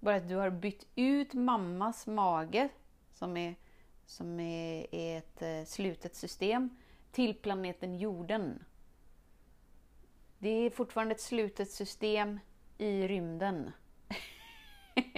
Bara 0.00 0.16
att 0.16 0.28
du 0.28 0.36
har 0.36 0.50
bytt 0.50 0.86
ut 0.94 1.34
mammas 1.34 2.06
mage, 2.06 2.68
som 3.12 3.36
är, 3.36 3.54
som 4.06 4.40
är, 4.40 4.94
är 4.94 5.18
ett 5.18 5.42
eh, 5.42 5.64
slutet 5.64 6.16
system, 6.16 6.70
till 7.12 7.34
planeten 7.34 7.94
jorden. 7.94 8.64
Det 10.42 10.66
är 10.66 10.70
fortfarande 10.70 11.14
ett 11.14 11.20
slutet 11.20 11.70
system 11.70 12.40
i 12.78 13.08
rymden. 13.08 13.72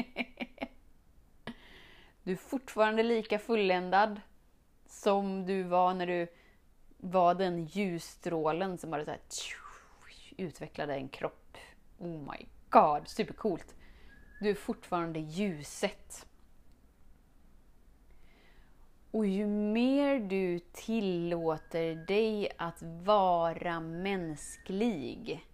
du 2.23 2.33
är 2.33 2.37
fortfarande 2.37 3.02
lika 3.02 3.38
fulländad 3.38 4.21
som 4.87 5.47
du 5.47 5.62
var 5.62 5.95
när 5.95 6.07
du 6.07 6.29
var 6.97 7.35
den 7.35 7.64
ljusstrålen 7.64 8.79
som 8.79 8.91
bara 8.91 9.05
så 9.05 9.11
här, 9.11 9.21
utvecklade 10.37 10.95
en 10.95 11.09
kropp. 11.09 11.57
Oh 11.99 12.33
my 12.33 12.47
god, 12.71 13.09
supercoolt! 13.09 13.75
Du 14.41 14.50
är 14.50 14.55
fortfarande 14.55 15.21
ljuset. 15.21 16.26
Och 19.12 19.26
ju 19.26 19.47
mer 19.47 20.19
du 20.19 20.59
tillåter 20.59 21.95
dig 21.95 22.50
att 22.59 22.83
vara 22.83 23.81
mänsklig, 23.81 25.47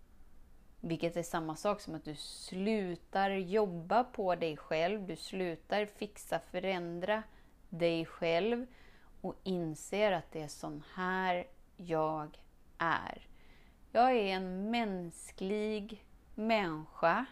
vilket 0.80 1.16
är 1.16 1.22
samma 1.22 1.56
sak 1.56 1.80
som 1.80 1.94
att 1.94 2.04
du 2.04 2.14
slutar 2.16 3.30
jobba 3.30 4.04
på 4.04 4.34
dig 4.34 4.56
själv, 4.56 5.06
du 5.06 5.16
slutar 5.16 5.86
fixa, 5.86 6.40
förändra 6.50 7.22
dig 7.68 8.06
själv 8.06 8.66
och 9.20 9.34
inser 9.44 10.12
att 10.12 10.32
det 10.32 10.42
är 10.42 10.48
sån 10.48 10.82
här 10.94 11.46
jag 11.76 12.38
är. 12.78 13.26
Jag 13.92 14.10
är 14.12 14.34
en 14.34 14.70
mänsklig 14.70 16.04
människa 16.34 17.26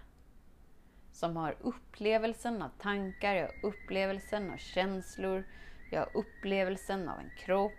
som 1.12 1.36
har 1.36 1.56
upplevelsen 1.60 2.62
av 2.62 2.70
tankar, 2.78 3.34
jag 3.34 3.46
har 3.46 3.54
upplevelsen 3.62 4.50
av 4.50 4.56
känslor, 4.56 5.44
jag 5.90 6.00
har 6.00 6.10
upplevelsen 6.14 7.08
av 7.08 7.18
en 7.18 7.30
kropp. 7.38 7.72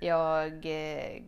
Jag 0.00 0.52
eh, 0.66 1.22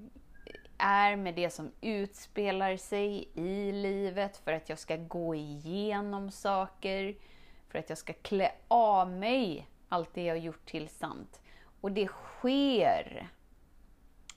är 0.79 1.17
med 1.17 1.35
det 1.35 1.51
som 1.51 1.73
utspelar 1.81 2.77
sig 2.77 3.29
i 3.35 3.73
livet 3.73 4.37
för 4.37 4.53
att 4.53 4.69
jag 4.69 4.79
ska 4.79 4.97
gå 4.97 5.35
igenom 5.35 6.31
saker. 6.31 7.15
för 7.69 7.79
att 7.79 7.89
jag 7.89 7.99
ska 7.99 8.13
klä 8.13 8.53
av 8.69 9.11
mig 9.11 9.69
allt 9.89 10.15
det 10.15 10.25
jag 10.25 10.39
gjort 10.39 10.67
till 10.67 10.89
sant. 10.89 11.41
Och 11.81 11.93
det 11.93 12.07
sker. 12.07 13.29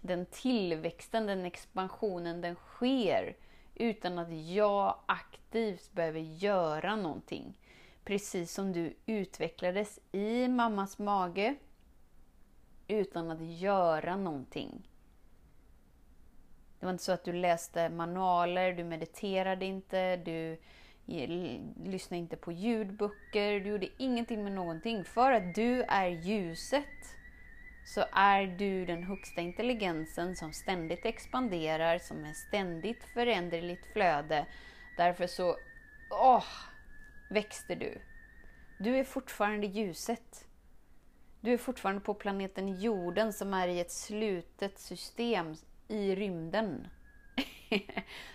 Den 0.01 0.25
tillväxten, 0.25 1.25
den 1.25 1.45
expansionen, 1.45 2.41
den 2.41 2.55
sker 2.55 3.35
utan 3.75 4.19
att 4.19 4.31
jag 4.31 4.95
aktivt 5.05 5.91
behöver 5.91 6.19
göra 6.19 6.95
någonting. 6.95 7.57
Precis 8.09 8.53
som 8.53 8.73
du 8.73 8.93
utvecklades 9.05 9.99
i 10.11 10.47
mammas 10.47 10.99
mage 10.99 11.55
utan 12.87 13.31
att 13.31 13.41
göra 13.41 14.15
någonting. 14.15 14.89
Det 16.79 16.85
var 16.85 16.91
inte 16.91 17.03
så 17.03 17.11
att 17.11 17.23
du 17.23 17.33
läste 17.33 17.89
manualer, 17.89 18.73
du 18.73 18.83
mediterade 18.83 19.65
inte, 19.65 20.17
du 20.17 20.57
lyssnade 21.85 22.19
inte 22.19 22.35
på 22.37 22.51
ljudböcker, 22.51 23.59
du 23.59 23.69
gjorde 23.69 23.89
ingenting 23.97 24.43
med 24.43 24.53
någonting. 24.53 25.03
För 25.03 25.31
att 25.31 25.55
du 25.55 25.83
är 25.83 26.07
ljuset 26.07 27.15
så 27.85 28.03
är 28.11 28.47
du 28.47 28.85
den 28.85 29.03
högsta 29.03 29.41
intelligensen 29.41 30.35
som 30.35 30.53
ständigt 30.53 31.05
expanderar, 31.05 31.97
som 31.97 32.25
är 32.25 32.33
ständigt 32.33 33.03
föränderligt 33.03 33.85
flöde. 33.93 34.45
Därför 34.97 35.27
så 35.27 35.55
åh, 36.11 36.45
växte 37.29 37.75
du. 37.75 38.01
Du 38.77 38.97
är 38.97 39.03
fortfarande 39.03 39.67
ljuset. 39.67 40.45
Du 41.41 41.53
är 41.53 41.57
fortfarande 41.57 42.01
på 42.01 42.13
planeten 42.13 42.79
jorden 42.79 43.33
som 43.33 43.53
är 43.53 43.67
i 43.67 43.79
ett 43.79 43.91
slutet 43.91 44.79
system 44.79 45.55
i 45.87 46.15
rymden. 46.15 46.87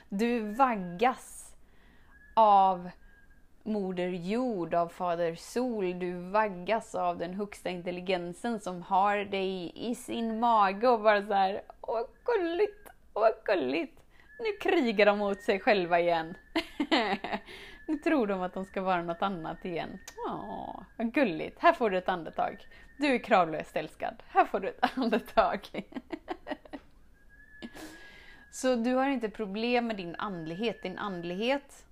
Du 0.09 0.41
vaggas 0.41 1.55
av 2.35 2.91
Moder 3.63 4.09
Jord, 4.09 4.75
av 4.75 4.89
Fader 4.89 5.35
Sol. 5.35 5.99
Du 5.99 6.13
vaggas 6.13 6.95
av 6.95 7.19
den 7.19 7.35
högsta 7.35 7.71
intelligensen 7.71 8.61
som 8.61 8.83
har 8.83 9.17
dig 9.17 9.73
i 9.75 9.95
sin 9.95 10.41
mage 10.41 10.89
och 10.89 11.01
bara 11.01 11.27
så 11.27 11.33
här, 11.33 11.63
åh 11.81 12.07
gulligt, 12.25 12.89
åh 13.15 13.29
gulligt. 13.45 14.01
Nu 14.39 14.71
krigar 14.71 15.07
de 15.07 15.19
mot 15.19 15.41
sig 15.41 15.61
själva 15.61 16.01
igen. 16.01 16.35
nu 17.87 17.99
tror 17.99 18.26
de 18.26 18.43
att 18.43 18.55
de 18.55 18.64
ska 18.64 18.83
vara 18.83 19.03
något 19.03 19.23
annat 19.23 19.64
igen. 19.64 19.99
Åh, 20.29 20.83
vad 20.97 21.14
gulligt. 21.14 21.61
Här 21.61 21.73
får 21.73 21.91
du 21.91 21.99
ett 21.99 22.09
andetag. 22.09 22.67
Du 22.99 23.07
är 23.07 23.19
kravlöst 23.19 23.76
älskad. 23.76 24.23
Här 24.29 24.45
får 24.45 24.61
du 24.61 24.69
ett 24.69 24.85
andetag. 24.99 25.61
Så 28.50 28.76
du 28.76 28.95
har 28.95 29.09
inte 29.09 29.31
problem 29.31 29.87
med 29.87 29.97
din 29.97 30.17
andlighet. 30.17 30.83
Din 30.83 30.99
andlighet, 30.99 31.87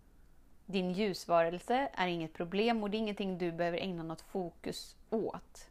din 0.67 0.93
ljusvarelse, 0.93 1.89
är 1.93 2.07
inget 2.07 2.35
problem 2.35 2.83
och 2.83 2.91
det 2.91 2.97
är 2.97 2.99
ingenting 2.99 3.39
du 3.39 3.53
behöver 3.53 3.79
ägna 3.79 4.03
något 4.03 4.21
fokus 4.21 4.97
åt. 5.11 5.69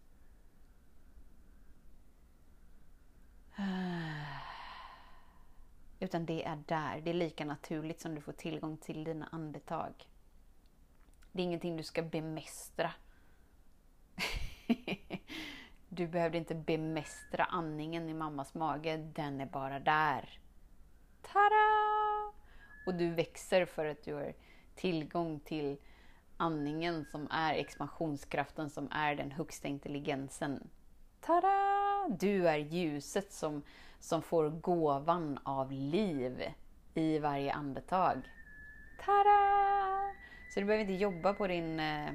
Utan 5.99 6.25
det 6.25 6.43
är 6.43 6.63
där. 6.67 7.01
Det 7.01 7.09
är 7.09 7.13
lika 7.13 7.45
naturligt 7.45 8.01
som 8.01 8.15
du 8.15 8.21
får 8.21 8.33
tillgång 8.33 8.77
till 8.77 9.03
dina 9.03 9.29
andetag. 9.31 10.10
Det 11.31 11.41
är 11.41 11.43
ingenting 11.43 11.77
du 11.77 11.83
ska 11.83 12.01
bemästra. 12.01 12.91
Du 15.93 16.07
behövde 16.07 16.37
inte 16.37 16.55
bemästra 16.55 17.43
andningen 17.43 18.09
i 18.09 18.13
mammas 18.13 18.53
mage, 18.53 18.97
den 18.97 19.41
är 19.41 19.45
bara 19.45 19.79
där. 19.79 20.39
Tada! 21.21 22.33
Och 22.85 22.95
du 22.95 23.09
växer 23.09 23.65
för 23.65 23.85
att 23.85 24.03
du 24.03 24.13
har 24.13 24.33
tillgång 24.75 25.39
till 25.39 25.77
andningen 26.37 27.05
som 27.05 27.27
är 27.31 27.53
expansionskraften, 27.53 28.69
som 28.69 28.91
är 28.91 29.15
den 29.15 29.31
högsta 29.31 29.67
intelligensen. 29.67 30.69
Tada! 31.21 32.07
Du 32.19 32.47
är 32.47 32.57
ljuset 32.57 33.33
som, 33.33 33.63
som 33.99 34.21
får 34.21 34.49
gåvan 34.49 35.39
av 35.43 35.71
liv 35.71 36.43
i 36.93 37.19
varje 37.19 37.53
andetag. 37.53 38.21
Tada! 39.05 40.00
Så 40.53 40.59
du 40.59 40.65
behöver 40.65 40.81
inte 40.81 41.03
jobba 41.03 41.33
på 41.33 41.47
din 41.47 41.79
eh, 41.79 42.13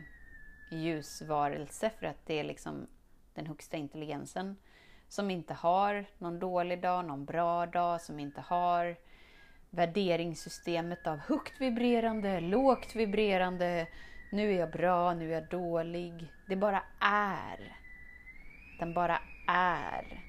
ljusvarelse 0.70 1.90
för 1.99 2.07
att 2.07 2.27
det 2.27 2.40
är 2.40 2.44
liksom 2.44 2.87
den 3.35 3.46
högsta 3.46 3.77
intelligensen 3.77 4.57
som 5.09 5.31
inte 5.31 5.55
har 5.55 6.05
någon 6.18 6.38
dålig 6.38 6.83
dag, 6.83 7.05
någon 7.05 7.25
bra 7.25 7.66
dag, 7.66 8.01
som 8.01 8.20
inte 8.20 8.40
har 8.40 8.96
värderingssystemet 9.70 11.07
av 11.07 11.18
högt 11.18 11.61
vibrerande, 11.61 12.40
lågt 12.40 12.96
vibrerande, 12.96 13.87
nu 14.33 14.53
är 14.53 14.59
jag 14.61 14.70
bra, 14.70 15.14
nu 15.14 15.31
är 15.31 15.35
jag 15.35 15.49
dålig. 15.49 16.33
Det 16.49 16.57
bara 16.57 16.83
är. 17.01 17.77
Den 18.79 18.94
bara 18.94 19.18
är. 19.49 20.26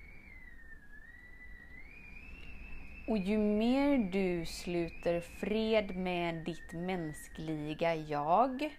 Och 3.08 3.18
ju 3.18 3.38
mer 3.38 3.98
du 3.98 4.46
sluter 4.46 5.20
fred 5.20 5.96
med 5.96 6.36
ditt 6.36 6.74
mänskliga 6.74 7.96
jag. 7.96 8.56
Okej, 8.56 8.72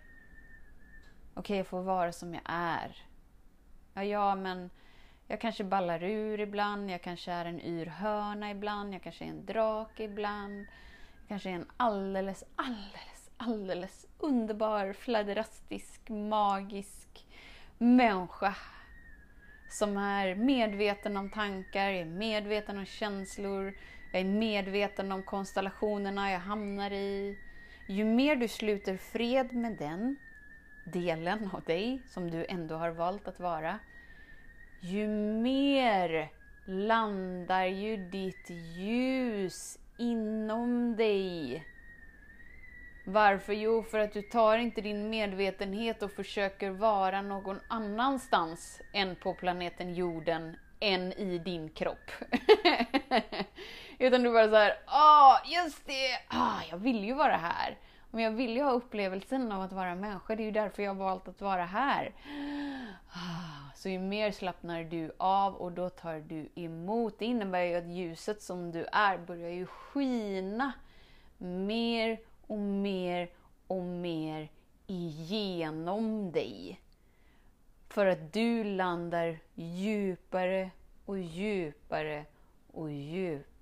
okay, 1.35 1.57
jag 1.57 1.67
får 1.67 1.83
vara 1.83 2.13
som 2.13 2.35
jag 2.35 2.43
är. 2.45 2.97
Ja, 3.95 4.05
ja, 4.05 4.35
men 4.35 4.71
jag 5.27 5.41
kanske 5.41 5.65
ballar 5.65 6.03
ur 6.03 6.41
ibland, 6.41 6.91
jag 6.91 7.03
kanske 7.03 7.33
är 7.33 7.45
en 7.45 7.61
yr 7.61 7.87
höna 7.87 8.51
ibland, 8.51 8.95
jag 8.95 9.03
kanske 9.03 9.25
är 9.25 9.29
en 9.29 9.47
drake 9.47 10.05
ibland. 10.05 10.67
Jag 11.21 11.29
kanske 11.29 11.51
är 11.51 11.55
en 11.55 11.71
alldeles, 11.77 12.45
alldeles, 12.57 13.31
alldeles 13.37 14.07
underbar, 14.19 14.93
fladderastisk, 14.93 16.09
magisk 16.09 17.27
människa 17.79 18.57
som 19.71 19.97
är 19.97 20.35
medveten 20.35 21.17
om 21.17 21.31
tankar, 21.31 21.89
är 21.89 22.05
medveten 22.05 22.79
om 22.79 22.87
känslor, 22.87 23.75
jag 24.13 24.21
är 24.21 24.25
medveten 24.25 25.13
om 25.13 25.23
konstellationerna 25.23 26.33
jag 26.33 26.41
hamnar 26.41 26.91
i. 26.91 27.39
Ju 27.87 28.05
mer 28.05 28.37
du 28.37 28.49
sluter 28.49 28.97
fred 28.97 29.53
med 29.53 29.77
den 29.77 30.17
delen 30.85 31.51
av 31.53 31.63
dig 31.63 32.03
som 32.07 32.31
du 32.31 32.47
ändå 32.49 32.75
har 32.75 32.91
valt 32.91 33.29
att 33.29 33.41
vara, 33.41 33.79
ju 34.81 35.09
mer 35.43 36.31
landar 36.67 37.65
ju 37.65 37.97
ditt 37.97 38.51
ljus 38.77 39.79
inom 39.99 40.97
dig. 40.97 41.65
Varför? 43.07 43.53
Jo, 43.53 43.83
för 43.83 43.99
att 43.99 44.13
du 44.13 44.23
tar 44.23 44.59
inte 44.59 44.81
din 44.81 45.11
medvetenhet 45.11 46.03
och 46.03 46.13
försöker 46.13 46.71
vara 46.71 47.23
någon 47.23 47.61
annanstans 47.69 48.81
än 48.93 49.17
på 49.17 49.35
planeten 49.35 49.95
jorden, 49.95 50.57
än 50.81 51.13
i 51.13 51.39
din 51.39 51.69
kropp. 51.69 52.11
Utan 53.99 54.23
du 54.23 54.33
bara 54.33 54.49
såhär, 54.49 54.79
ah, 54.87 55.39
just 55.45 55.87
det, 55.87 56.19
ah, 56.29 56.61
jag 56.71 56.77
vill 56.77 57.05
ju 57.05 57.15
vara 57.15 57.37
här. 57.37 57.79
Men 58.11 58.25
jag 58.25 58.31
vill 58.31 58.57
ju 58.57 58.63
ha 58.63 58.71
upplevelsen 58.71 59.53
av 59.53 59.63
att 59.63 59.73
vara 59.73 59.95
människa, 59.95 60.37
det 60.37 60.43
är 60.43 60.45
ju 60.45 60.51
därför 60.51 60.83
jag 60.83 60.91
har 60.91 61.05
valt 61.05 61.29
att 61.29 61.41
vara 61.41 61.65
här. 61.65 62.13
Ah, 63.13 63.75
så 63.75 63.89
ju 63.89 63.99
mer 63.99 64.33
slappnar 64.33 64.85
du 64.85 65.13
av 65.17 65.55
och 65.55 65.73
då 65.73 65.91
tar 65.91 66.21
du 66.21 66.49
emot. 66.55 67.19
Det 67.19 67.25
innebär 67.25 67.63
ju 67.63 67.75
att 67.75 67.89
ljuset 67.89 68.43
som 68.43 68.73
du 68.73 68.87
är 68.93 69.19
börjar 69.19 69.51
ju 69.51 69.67
skina 69.67 70.73
mer 71.39 72.19
och 72.47 72.59
mer 72.59 73.31
och 73.67 73.83
mer 73.83 74.49
igenom 74.87 76.33
dig. 76.33 76.81
För 77.89 78.07
att 78.07 78.33
du 78.33 78.65
landar 78.65 79.39
djupare 79.55 80.71
och 81.05 81.19
djupare 81.19 82.25
och 82.73 82.91
djupare 82.91 83.58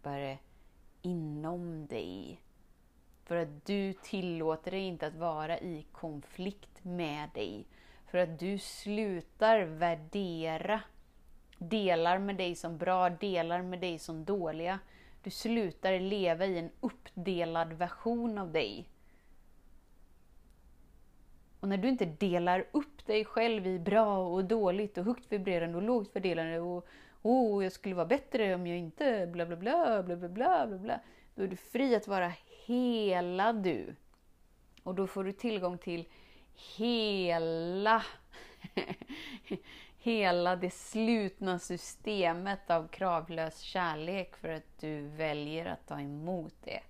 inom 1.03 1.87
dig. 1.87 2.40
För 3.25 3.37
att 3.37 3.66
du 3.66 3.92
tillåter 3.92 4.71
dig 4.71 4.81
inte 4.81 5.07
att 5.07 5.16
vara 5.16 5.59
i 5.59 5.87
konflikt 5.92 6.85
med 6.85 7.29
dig. 7.35 7.66
För 8.07 8.19
att 8.19 8.38
du 8.38 8.59
slutar 8.59 9.61
värdera 9.62 10.81
delar 11.59 12.19
med 12.19 12.37
dig 12.37 12.55
som 12.55 12.79
bra, 12.79 13.11
delar 13.11 13.62
med 13.62 13.81
dig 13.81 13.99
som 13.99 14.25
dåliga. 14.25 14.79
Du 15.23 15.31
slutar 15.31 16.01
leva 16.01 16.47
i 16.47 16.59
en 16.59 16.71
uppdelad 16.81 17.73
version 17.73 18.38
av 18.38 18.53
dig. 18.53 18.88
Och 21.61 21.69
när 21.69 21.77
du 21.77 21.88
inte 21.88 22.05
delar 22.05 22.66
upp 22.73 23.07
dig 23.07 23.25
själv 23.25 23.66
i 23.66 23.79
bra 23.79 24.19
och 24.19 24.45
dåligt 24.45 24.99
och 24.99 25.05
högt 25.05 25.33
vibrerande 25.33 25.77
och 25.77 25.83
lågt 25.83 26.16
värderande 26.16 26.61
och 26.61 26.87
oh, 27.27 27.65
jag 27.65 27.73
skulle 27.73 27.95
vara 27.95 28.07
bättre 28.07 28.55
om 28.55 28.67
jag 28.67 28.79
inte 28.79 29.27
bla 29.27 29.47
bla 29.47 29.57
bla, 29.57 30.03
bla 30.03 30.17
bla 30.17 30.29
bla, 30.29 30.67
bla 30.67 30.79
bla. 30.79 31.01
Då 31.35 31.43
är 31.43 31.49
du 31.49 31.57
fri 31.57 31.95
att 31.95 32.09
vara 32.09 32.33
hela 32.67 33.53
du. 33.53 33.97
Och 34.83 34.95
då 34.95 35.07
får 35.07 35.25
du 35.25 35.33
tillgång 35.33 35.79
till 35.79 36.09
hela, 36.77 38.03
hela 39.99 40.57
det 40.57 40.71
slutna 40.71 41.59
systemet 41.59 42.71
av 42.71 42.89
kravlös 42.89 43.61
kärlek 43.61 44.37
för 44.37 44.49
att 44.49 44.79
du 44.81 45.09
väljer 45.09 45.67
att 45.67 45.87
ta 45.87 46.01
emot 46.01 46.55
det. 46.65 46.81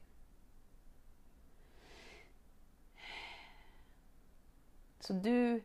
Så 5.01 5.12
du 5.12 5.62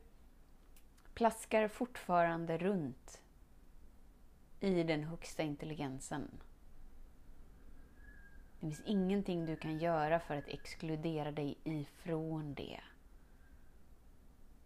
plaskar 1.14 1.68
fortfarande 1.68 2.58
runt 2.58 3.22
i 4.62 4.84
den 4.84 5.04
högsta 5.04 5.44
intelligensen. 5.44 6.30
Det 8.54 8.60
finns 8.60 8.82
ingenting 8.86 9.46
du 9.46 9.56
kan 9.56 9.80
göra 9.80 10.20
för 10.20 10.36
att 10.36 10.48
exkludera 10.48 11.32
dig 11.32 11.58
ifrån 11.64 12.54
det. 12.54 12.80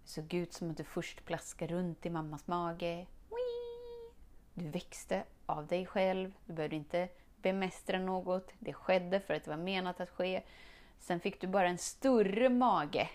Det 0.03 0.09
såg 0.09 0.33
ut 0.33 0.53
som 0.53 0.71
att 0.71 0.77
du 0.77 0.83
först 0.83 1.25
plaskade 1.25 1.73
runt 1.73 2.05
i 2.05 2.09
mammas 2.09 2.47
mage. 2.47 3.07
Du 4.53 4.69
växte 4.69 5.23
av 5.45 5.67
dig 5.67 5.85
själv. 5.85 6.33
Du 6.45 6.53
behövde 6.53 6.75
inte 6.75 7.09
bemästra 7.41 7.99
något. 7.99 8.53
Det 8.59 8.73
skedde 8.73 9.19
för 9.19 9.33
att 9.33 9.43
det 9.43 9.49
var 9.49 9.57
menat 9.57 9.99
att 9.99 10.09
ske. 10.09 10.43
Sen 10.99 11.19
fick 11.19 11.41
du 11.41 11.47
bara 11.47 11.67
en 11.67 11.77
större 11.77 12.49
mage 12.49 13.09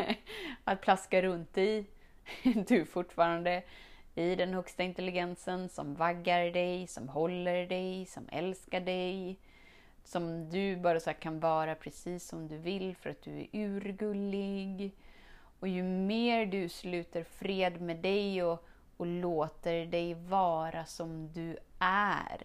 att 0.64 0.80
plaska 0.80 1.22
runt 1.22 1.58
i. 1.58 1.86
Du 2.42 2.80
är 2.80 2.84
fortfarande 2.84 3.62
i 4.14 4.34
den 4.34 4.54
högsta 4.54 4.82
intelligensen 4.82 5.68
som 5.68 5.94
vaggar 5.94 6.50
dig, 6.50 6.86
som 6.86 7.08
håller 7.08 7.66
dig, 7.66 8.06
som 8.06 8.28
älskar 8.32 8.80
dig. 8.80 9.38
Som 10.04 10.50
du 10.50 10.76
bara 10.76 11.00
så 11.00 11.14
kan 11.14 11.40
vara 11.40 11.74
precis 11.74 12.28
som 12.28 12.48
du 12.48 12.58
vill 12.58 12.96
för 12.96 13.10
att 13.10 13.22
du 13.22 13.40
är 13.40 13.48
urgullig. 13.52 14.92
Och 15.60 15.68
ju 15.68 15.82
mer 15.82 16.46
du 16.46 16.68
sluter 16.68 17.24
fred 17.24 17.80
med 17.80 17.96
dig 17.96 18.42
och, 18.42 18.66
och 18.96 19.06
låter 19.06 19.86
dig 19.86 20.14
vara 20.14 20.84
som 20.84 21.32
du 21.32 21.56
är. 21.78 22.42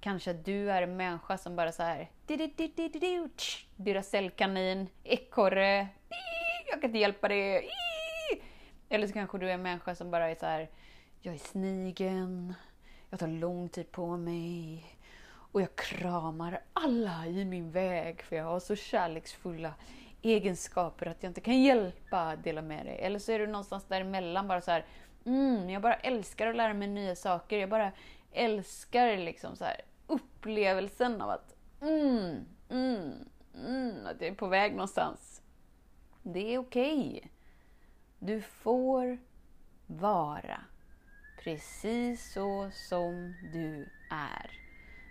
Kanske 0.00 0.30
att 0.30 0.44
du 0.44 0.70
är 0.70 0.82
en 0.82 0.96
människa 0.96 1.38
som 1.38 1.56
bara 1.56 1.72
så 1.72 1.82
här 1.82 2.10
Duracellkanin, 3.76 4.88
ekorre, 5.04 5.88
jag 6.66 6.80
kan 6.80 6.90
inte 6.90 6.98
hjälpa 6.98 7.28
det. 7.28 7.62
Eller 8.88 9.06
så 9.06 9.12
kanske 9.12 9.38
du 9.38 9.50
är 9.50 9.54
en 9.54 9.62
människa 9.62 9.94
som 9.94 10.10
bara 10.10 10.30
är 10.30 10.34
så 10.34 10.46
här, 10.46 10.68
jag 11.20 11.34
är 11.34 11.38
snigen, 11.38 12.54
jag 13.10 13.20
tar 13.20 13.26
lång 13.26 13.68
tid 13.68 13.84
typ 13.84 13.92
på 13.92 14.16
mig 14.16 14.84
och 15.52 15.62
jag 15.62 15.76
kramar 15.76 16.60
alla 16.72 17.26
i 17.26 17.44
min 17.44 17.70
väg 17.70 18.22
för 18.22 18.36
jag 18.36 18.44
har 18.44 18.60
så 18.60 18.76
kärleksfulla 18.76 19.74
egenskaper 20.22 21.06
att 21.06 21.22
jag 21.22 21.30
inte 21.30 21.40
kan 21.40 21.62
hjälpa 21.62 22.20
att 22.20 22.44
dela 22.44 22.62
med 22.62 22.86
dig. 22.86 22.98
Eller 22.98 23.18
så 23.18 23.32
är 23.32 23.38
du 23.38 23.46
någonstans 23.46 23.84
däremellan 23.84 24.48
bara 24.48 24.60
så 24.60 24.70
här, 24.70 24.86
mm, 25.24 25.70
jag 25.70 25.82
bara 25.82 25.94
älskar 25.94 26.46
att 26.46 26.56
lära 26.56 26.74
mig 26.74 26.88
nya 26.88 27.16
saker. 27.16 27.58
Jag 27.58 27.70
bara 27.70 27.92
älskar 28.32 29.16
liksom 29.16 29.56
så 29.56 29.64
här 29.64 29.80
upplevelsen 30.06 31.22
av 31.22 31.30
att 31.30 31.54
mm, 31.80 32.44
mm, 32.68 33.12
mm, 33.66 34.06
att 34.06 34.20
jag 34.20 34.28
är 34.28 34.34
på 34.34 34.46
väg 34.46 34.72
någonstans. 34.72 35.42
Det 36.22 36.54
är 36.54 36.58
okej. 36.58 37.16
Okay. 37.16 37.30
Du 38.18 38.40
får 38.40 39.18
vara 39.86 40.60
precis 41.44 42.32
så 42.32 42.70
som 42.70 43.34
du 43.52 43.88
är. 44.10 44.50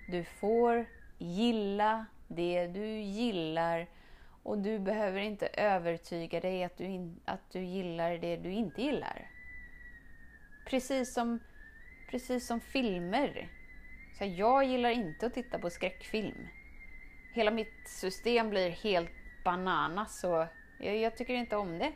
Du 0.07 0.23
får 0.23 0.85
gilla 1.17 2.05
det 2.27 2.67
du 2.67 2.87
gillar 2.87 3.87
och 4.43 4.57
du 4.57 4.79
behöver 4.79 5.21
inte 5.21 5.47
övertyga 5.47 6.39
dig 6.39 6.63
att 6.63 6.77
du, 6.77 6.83
in, 6.83 7.19
att 7.25 7.51
du 7.51 7.59
gillar 7.59 8.17
det 8.17 8.37
du 8.37 8.51
inte 8.51 8.81
gillar. 8.81 9.31
Precis 10.65 11.13
som, 11.13 11.39
precis 12.09 12.47
som 12.47 12.59
filmer. 12.59 13.49
Så 14.17 14.25
jag 14.25 14.63
gillar 14.63 14.89
inte 14.89 15.25
att 15.25 15.33
titta 15.33 15.59
på 15.59 15.69
skräckfilm. 15.69 16.47
Hela 17.33 17.51
mitt 17.51 17.89
system 17.89 18.49
blir 18.49 18.69
helt 18.69 19.11
bananas 19.43 20.23
och 20.23 20.45
jag, 20.79 20.97
jag 20.97 21.17
tycker 21.17 21.33
inte 21.33 21.55
om 21.55 21.79
det. 21.79 21.91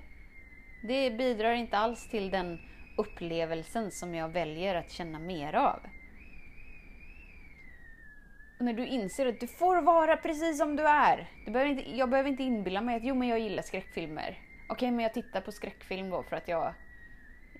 Det 0.82 1.12
bidrar 1.12 1.54
inte 1.54 1.78
alls 1.78 2.08
till 2.08 2.30
den 2.30 2.60
upplevelsen 2.98 3.92
som 3.92 4.16
jag 4.16 4.30
väljer 4.30 4.76
att 4.76 4.92
känna 4.92 5.20
mer 5.20 5.54
av. 5.54 5.80
Och 8.60 8.66
när 8.66 8.74
du 8.74 8.88
inser 8.88 9.26
att 9.26 9.40
du 9.40 9.48
får 9.48 9.82
vara 9.82 10.18
precis 10.18 10.58
som 10.58 10.76
du 10.76 10.88
är. 10.88 11.30
Du 11.46 11.52
behöver 11.52 11.72
inte, 11.72 11.96
jag 11.98 12.10
behöver 12.10 12.30
inte 12.30 12.44
inbilla 12.44 12.82
mig 12.82 12.96
att 12.96 13.04
jo, 13.04 13.16
men 13.16 13.28
jag 13.28 13.40
gillar 13.40 13.64
skräckfilmer. 13.64 14.30
Okej, 14.30 14.74
okay, 14.74 14.92
men 14.92 15.04
jag 15.04 15.14
tittar 15.14 15.42
på 15.42 15.52
skräckfilm 15.52 16.10
då 16.10 16.24
för 16.24 16.36
att 16.36 16.48
jag, 16.48 16.74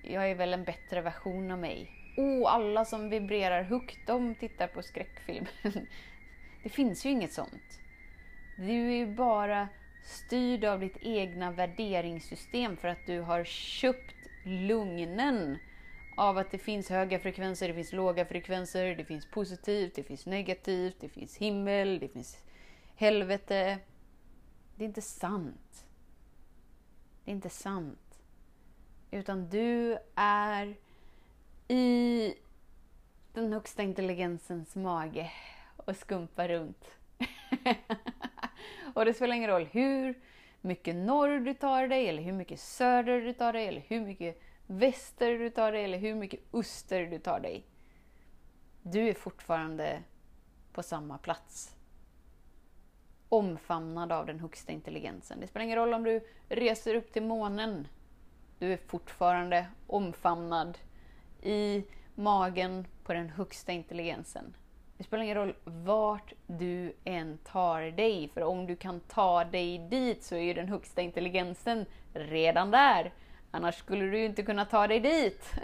jag 0.02 0.30
är 0.30 0.34
väl 0.34 0.54
en 0.54 0.64
bättre 0.64 1.00
version 1.00 1.50
av 1.50 1.58
mig. 1.58 1.90
Oh, 2.16 2.54
alla 2.54 2.84
som 2.84 3.08
vibrerar 3.08 3.62
högt, 3.62 3.98
de 4.06 4.34
tittar 4.34 4.66
på 4.66 4.82
skräckfilm. 4.82 5.46
det 6.62 6.68
finns 6.68 7.06
ju 7.06 7.10
inget 7.10 7.32
sånt. 7.32 7.80
Du 8.56 8.92
är 8.92 8.96
ju 8.96 9.06
bara 9.06 9.68
styrd 10.04 10.64
av 10.64 10.80
ditt 10.80 10.96
egna 11.00 11.50
värderingssystem 11.50 12.76
för 12.76 12.88
att 12.88 13.06
du 13.06 13.20
har 13.20 13.44
köpt 13.44 14.14
lugnen 14.44 15.58
av 16.16 16.38
att 16.38 16.50
det 16.50 16.58
finns 16.58 16.90
höga 16.90 17.18
frekvenser, 17.18 17.68
det 17.68 17.74
finns 17.74 17.92
låga 17.92 18.24
frekvenser, 18.24 18.94
det 18.94 19.04
finns 19.04 19.30
positivt, 19.30 19.94
det 19.94 20.02
finns 20.02 20.26
negativt, 20.26 20.96
det 21.00 21.08
finns 21.08 21.36
himmel, 21.36 21.98
det 21.98 22.08
finns 22.08 22.38
helvete. 22.96 23.78
Det 24.76 24.84
är 24.84 24.88
inte 24.88 25.02
sant. 25.02 25.86
Det 27.24 27.30
är 27.30 27.34
inte 27.34 27.50
sant. 27.50 28.20
Utan 29.10 29.50
du 29.50 29.98
är 30.14 30.76
i 31.68 32.34
den 33.32 33.52
högsta 33.52 33.82
intelligensens 33.82 34.76
mage 34.76 35.32
och 35.76 35.96
skumpar 35.96 36.48
runt. 36.48 36.84
och 38.94 39.04
det 39.04 39.14
spelar 39.14 39.36
ingen 39.36 39.50
roll 39.50 39.68
hur 39.72 40.20
mycket 40.60 40.96
norr 40.96 41.40
du 41.40 41.54
tar 41.54 41.88
dig, 41.88 42.08
eller 42.08 42.22
hur 42.22 42.32
mycket 42.32 42.60
söder 42.60 43.20
du 43.20 43.32
tar 43.32 43.52
dig, 43.52 43.66
eller 43.66 43.82
hur 43.88 44.00
mycket 44.00 44.42
väster 44.66 45.38
du 45.38 45.50
tar 45.50 45.72
dig 45.72 45.84
eller 45.84 45.98
hur 45.98 46.14
mycket 46.14 46.40
öster 46.52 47.06
du 47.06 47.18
tar 47.18 47.40
dig. 47.40 47.66
Du 48.82 49.08
är 49.08 49.14
fortfarande 49.14 50.02
på 50.72 50.82
samma 50.82 51.18
plats. 51.18 51.76
Omfamnad 53.28 54.12
av 54.12 54.26
den 54.26 54.40
högsta 54.40 54.72
intelligensen. 54.72 55.40
Det 55.40 55.46
spelar 55.46 55.64
ingen 55.64 55.78
roll 55.78 55.94
om 55.94 56.04
du 56.04 56.20
reser 56.48 56.94
upp 56.94 57.12
till 57.12 57.22
månen. 57.22 57.88
Du 58.58 58.72
är 58.72 58.76
fortfarande 58.76 59.66
omfamnad 59.86 60.78
i 61.42 61.84
magen 62.14 62.86
på 63.04 63.12
den 63.12 63.30
högsta 63.30 63.72
intelligensen. 63.72 64.56
Det 65.02 65.06
spelar 65.06 65.24
ingen 65.24 65.36
roll 65.36 65.54
vart 65.64 66.32
du 66.46 66.92
än 67.04 67.38
tar 67.38 67.80
dig, 67.82 68.28
för 68.34 68.42
om 68.42 68.66
du 68.66 68.76
kan 68.76 69.00
ta 69.00 69.44
dig 69.44 69.78
dit 69.78 70.24
så 70.24 70.34
är 70.34 70.40
ju 70.40 70.54
den 70.54 70.68
högsta 70.68 71.02
intelligensen 71.02 71.86
redan 72.12 72.70
där. 72.70 73.12
Annars 73.50 73.78
skulle 73.78 74.04
du 74.04 74.18
ju 74.18 74.24
inte 74.24 74.42
kunna 74.42 74.64
ta 74.64 74.86
dig 74.86 75.00
dit. 75.00 75.52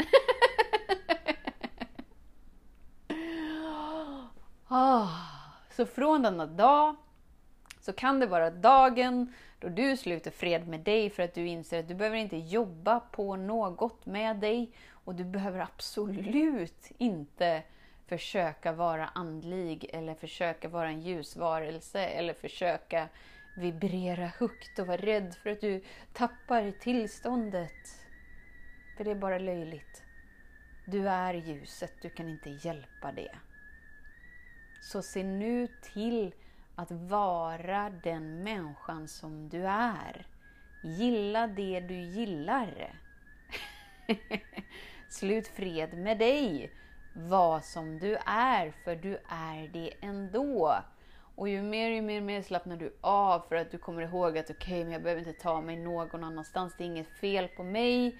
Ah, 4.68 5.08
så 5.70 5.86
från 5.86 6.22
denna 6.22 6.46
dag 6.46 6.96
så 7.80 7.92
kan 7.92 8.20
det 8.20 8.26
vara 8.26 8.50
dagen 8.50 9.34
då 9.58 9.68
du 9.68 9.96
sluter 9.96 10.30
fred 10.30 10.68
med 10.68 10.80
dig 10.80 11.10
för 11.10 11.22
att 11.22 11.34
du 11.34 11.46
inser 11.46 11.80
att 11.80 11.88
du 11.88 11.94
behöver 11.94 12.16
inte 12.16 12.36
jobba 12.36 13.00
på 13.00 13.36
något 13.36 14.06
med 14.06 14.36
dig 14.36 14.72
och 14.90 15.14
du 15.14 15.24
behöver 15.24 15.60
absolut 15.60 16.92
inte 16.98 17.62
försöka 18.08 18.72
vara 18.72 19.08
andlig 19.08 19.90
eller 19.92 20.14
försöka 20.14 20.68
vara 20.68 20.88
en 20.88 21.00
ljusvarelse 21.00 22.00
eller 22.00 22.34
försöka 22.34 23.08
vibrera 23.56 24.26
högt 24.26 24.78
och 24.78 24.86
vara 24.86 24.96
rädd 24.96 25.34
för 25.42 25.50
att 25.50 25.60
du 25.60 25.82
tappar 26.12 26.70
tillståndet. 26.70 28.06
För 28.96 29.04
det 29.04 29.10
är 29.10 29.14
bara 29.14 29.38
löjligt. 29.38 30.02
Du 30.86 31.08
är 31.08 31.34
ljuset, 31.34 31.92
du 32.02 32.10
kan 32.10 32.28
inte 32.28 32.50
hjälpa 32.50 33.12
det. 33.12 33.36
Så 34.82 35.02
se 35.02 35.22
nu 35.22 35.68
till 35.82 36.34
att 36.74 36.90
vara 36.90 37.90
den 37.90 38.42
människan 38.42 39.08
som 39.08 39.48
du 39.48 39.66
är. 39.66 40.26
Gilla 40.82 41.46
det 41.46 41.80
du 41.80 41.94
gillar. 41.94 42.94
Slut 45.08 45.48
fred 45.48 45.98
med 45.98 46.18
dig. 46.18 46.70
Var 47.20 47.60
som 47.60 47.98
du 47.98 48.16
är, 48.26 48.72
för 48.84 48.96
du 48.96 49.18
är 49.28 49.68
det 49.72 49.92
ändå. 50.00 50.76
Och 51.34 51.48
ju 51.48 51.62
mer, 51.62 51.90
ju 51.90 52.02
mer, 52.02 52.20
mer 52.20 52.42
slappnar 52.42 52.76
du 52.76 52.96
av 53.00 53.44
för 53.48 53.56
att 53.56 53.70
du 53.70 53.78
kommer 53.78 54.02
ihåg 54.02 54.38
att 54.38 54.50
okej, 54.50 54.54
okay, 54.56 54.84
men 54.84 54.92
jag 54.92 55.02
behöver 55.02 55.28
inte 55.28 55.40
ta 55.40 55.60
mig 55.60 55.76
någon 55.76 56.24
annanstans. 56.24 56.74
Det 56.78 56.84
är 56.84 56.86
inget 56.86 57.18
fel 57.20 57.48
på 57.48 57.62
mig. 57.62 58.18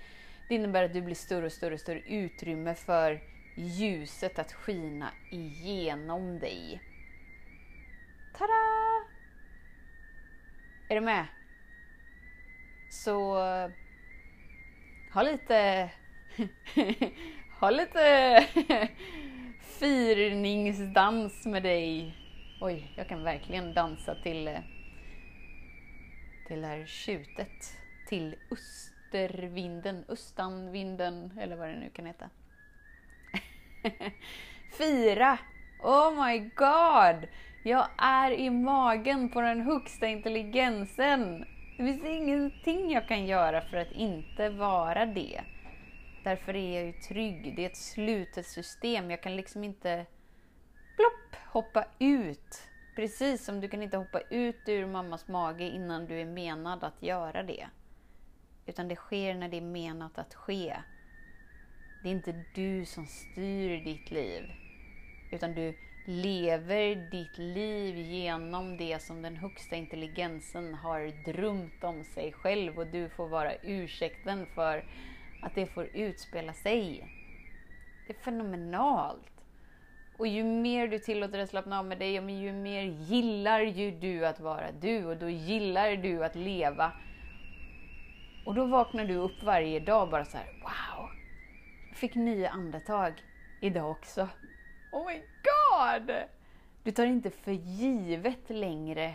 Det 0.49 0.55
innebär 0.55 0.83
att 0.83 0.93
du 0.93 1.03
blir 1.03 1.15
större 1.15 1.47
och 1.47 1.53
större 1.53 1.75
och 1.75 1.81
större 1.81 2.01
utrymme 2.01 2.75
för 2.75 3.21
ljuset 3.57 4.39
att 4.39 4.53
skina 4.53 5.11
igenom 5.31 6.39
dig. 6.39 6.83
Tada! 8.39 8.53
Är 10.89 10.95
du 10.95 11.01
med? 11.01 11.27
Så 12.91 13.35
ha 15.15 15.23
lite 15.23 15.91
ha 17.61 17.71
lite 17.71 18.47
firningsdans 19.61 21.47
med 21.47 21.63
dig 21.63 22.15
Oj, 22.61 22.93
jag 22.97 23.09
kan 23.09 23.25
verkligen 23.25 23.75
dansa 23.75 24.15
till, 24.15 24.49
eh, 24.49 24.61
till 26.47 26.61
det 26.61 26.67
här 26.67 26.87
tjutet. 26.87 27.77
Till 28.09 28.37
östervinden, 28.51 30.05
östanvinden 30.09 31.39
eller 31.41 31.57
vad 31.57 31.69
det 31.69 31.77
nu 31.77 31.91
kan 31.91 32.07
heta. 32.07 32.31
Fira! 34.79 35.39
Oh 35.83 36.27
my 36.27 36.39
god! 36.39 37.29
Jag 37.63 37.87
är 37.99 38.31
i 38.31 38.51
magen 38.51 39.29
på 39.29 39.41
den 39.41 39.61
högsta 39.61 40.07
intelligensen. 40.07 41.47
Det 41.77 41.85
finns 41.85 42.05
ingenting 42.05 42.93
jag 42.93 43.09
kan 43.09 43.27
göra 43.27 43.61
för 43.61 43.77
att 43.77 43.93
inte 43.93 44.49
vara 44.49 45.07
det. 45.07 45.41
Därför 46.29 46.57
är 46.57 46.77
jag 46.77 46.87
ju 46.87 46.93
trygg. 46.93 47.57
Det 47.57 47.65
är 47.65 47.71
ett 47.71 47.77
slutet 47.77 48.47
system. 48.47 49.11
Jag 49.11 49.23
kan 49.23 49.37
liksom 49.37 49.65
inte 49.65 50.07
plopp, 50.97 51.43
hoppa 51.47 51.85
ut. 51.99 52.63
Precis 52.97 53.45
som 53.45 53.61
du 53.61 53.69
kan 53.69 53.83
inte 53.83 53.97
hoppa 53.97 54.21
ut 54.21 54.69
ur 54.69 54.87
mammas 54.87 55.29
mage 55.29 55.65
innan 55.65 56.07
du 56.07 56.21
är 56.21 56.25
menad 56.25 56.85
att 56.85 57.03
göra 57.03 57.43
det. 57.43 57.67
Utan 58.67 58.89
det 58.89 58.97
sker 58.97 59.35
när 59.35 59.49
det 59.49 59.57
är 59.57 59.61
menat 59.61 60.19
att 60.19 60.35
ske. 60.35 60.77
Det 62.03 62.09
är 62.09 62.13
inte 62.13 62.45
du 62.55 62.85
som 62.85 63.07
styr 63.07 63.85
ditt 63.85 64.11
liv. 64.11 64.43
Utan 65.33 65.55
du 65.55 65.75
lever 66.07 67.11
ditt 67.11 67.39
liv 67.39 67.97
genom 67.97 68.77
det 68.77 69.03
som 69.03 69.23
den 69.23 69.37
högsta 69.37 69.77
intelligensen 69.77 70.75
har 70.75 71.33
drömt 71.33 71.85
om 71.85 72.05
sig 72.05 72.33
själv 72.33 72.79
och 72.79 72.87
du 72.87 73.09
får 73.09 73.29
vara 73.29 73.55
ursäkten 73.63 74.47
för 74.47 74.85
att 75.43 75.55
det 75.55 75.67
får 75.67 75.85
utspela 75.85 76.53
sig. 76.53 77.09
Det 78.07 78.13
är 78.13 78.19
fenomenalt. 78.19 79.33
Och 80.19 80.27
ju 80.27 80.45
mer 80.45 80.89
du 80.89 80.99
tillåter 80.99 81.39
det 81.39 81.47
slappna 81.47 81.79
av 81.79 81.85
med 81.85 81.99
dig, 81.99 82.13
ju 82.13 82.53
mer 82.53 82.83
gillar 82.83 83.61
ju 83.61 83.91
du 83.91 84.27
att 84.27 84.41
vara 84.41 84.73
du 84.73 85.07
och 85.07 85.17
då 85.17 85.29
gillar 85.29 85.97
du 85.97 86.25
att 86.25 86.35
leva. 86.35 86.93
Och 88.47 88.55
då 88.55 88.65
vaknar 88.65 89.05
du 89.05 89.15
upp 89.15 89.43
varje 89.43 89.81
dag 89.81 90.11
bara 90.11 90.25
så 90.25 90.37
här, 90.37 90.47
wow! 90.47 91.09
Jag 91.89 91.97
fick 91.97 92.15
nya 92.15 92.51
andetag 92.51 93.23
idag 93.61 93.91
också. 93.91 94.29
Oh 94.93 95.07
my 95.07 95.17
god! 95.19 96.13
Du 96.83 96.91
tar 96.91 97.07
inte 97.07 97.31
för 97.31 97.53
givet 97.53 98.51
längre 98.51 99.15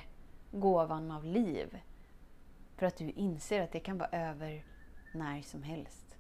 gåvan 0.52 1.12
av 1.12 1.26
liv. 1.26 1.78
För 2.78 2.86
att 2.86 2.98
du 2.98 3.10
inser 3.10 3.62
att 3.62 3.72
det 3.72 3.80
kan 3.80 3.98
vara 3.98 4.10
över 4.10 4.64
när 5.14 5.42
som 5.42 5.64
helst. 5.64 6.13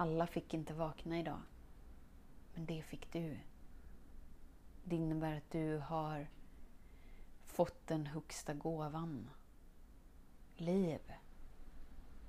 Alla 0.00 0.26
fick 0.26 0.54
inte 0.54 0.74
vakna 0.74 1.18
idag. 1.18 1.40
Men 2.54 2.66
det 2.66 2.82
fick 2.82 3.12
du. 3.12 3.38
Det 4.84 4.96
innebär 4.96 5.36
att 5.36 5.50
du 5.50 5.78
har 5.78 6.26
fått 7.46 7.86
den 7.86 8.06
högsta 8.06 8.54
gåvan. 8.54 9.30
Liv. 10.56 11.00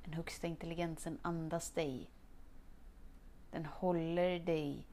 Den 0.03 0.13
högsta 0.13 0.47
intelligensen 0.47 1.19
andas 1.21 1.71
dig. 1.71 2.10
Den 3.51 3.65
håller 3.65 4.39
dig 4.39 4.88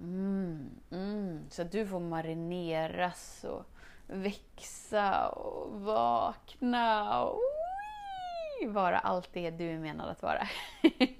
mm, 0.00 0.70
mm, 0.90 1.50
så 1.50 1.62
att 1.62 1.72
du 1.72 1.86
får 1.86 2.00
marineras 2.00 3.44
och 3.44 3.64
växa 4.06 5.28
och 5.28 5.80
vakna 5.80 7.22
och 7.24 7.57
vara 8.66 8.98
allt 8.98 9.28
det 9.32 9.50
du 9.50 9.70
är 9.70 9.78
menad 9.78 10.08
att 10.08 10.22
vara. 10.22 10.48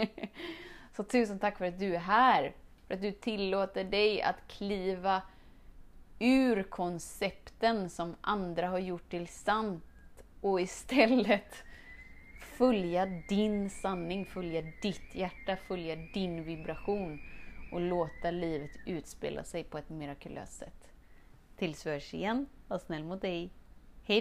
så 0.97 1.05
tusen 1.05 1.39
tack 1.39 1.59
för 1.59 1.65
att 1.65 1.79
du 1.79 1.95
är 1.95 1.99
här. 1.99 2.55
För 2.87 2.95
att 2.95 3.03
du 3.03 3.13
tillåter 3.13 3.85
dig 3.85 4.23
att 4.23 4.49
kliva 4.49 5.23
ur 6.19 6.63
koncepten 6.63 7.91
som 7.91 8.17
andra 8.21 8.69
har 8.69 8.79
gjort 8.79 9.11
till 9.11 9.29
sant 9.29 9.85
och 10.41 10.61
istället 10.61 11.65
följa 12.41 13.07
din 13.29 13.71
sanning, 13.71 14.27
följa 14.27 14.63
ditt 14.83 15.15
hjärta, 15.15 15.57
följa 15.57 15.97
din 15.97 16.45
vibration 16.45 17.21
och 17.73 17.81
låta 17.81 18.31
livet 18.31 18.71
utspela 18.87 19.45
sig 19.45 19.65
på 19.65 19.79
ett 19.79 19.89
mirakulöst 19.89 20.59
sätt. 20.59 20.89
Tills 21.57 21.87
vi 21.87 21.91
hörs 21.91 22.15
igen, 22.15 22.47
var 22.69 22.79
snäll 22.79 23.05
mot 23.05 23.21
dig. 23.21 23.51
Hej 24.05 24.21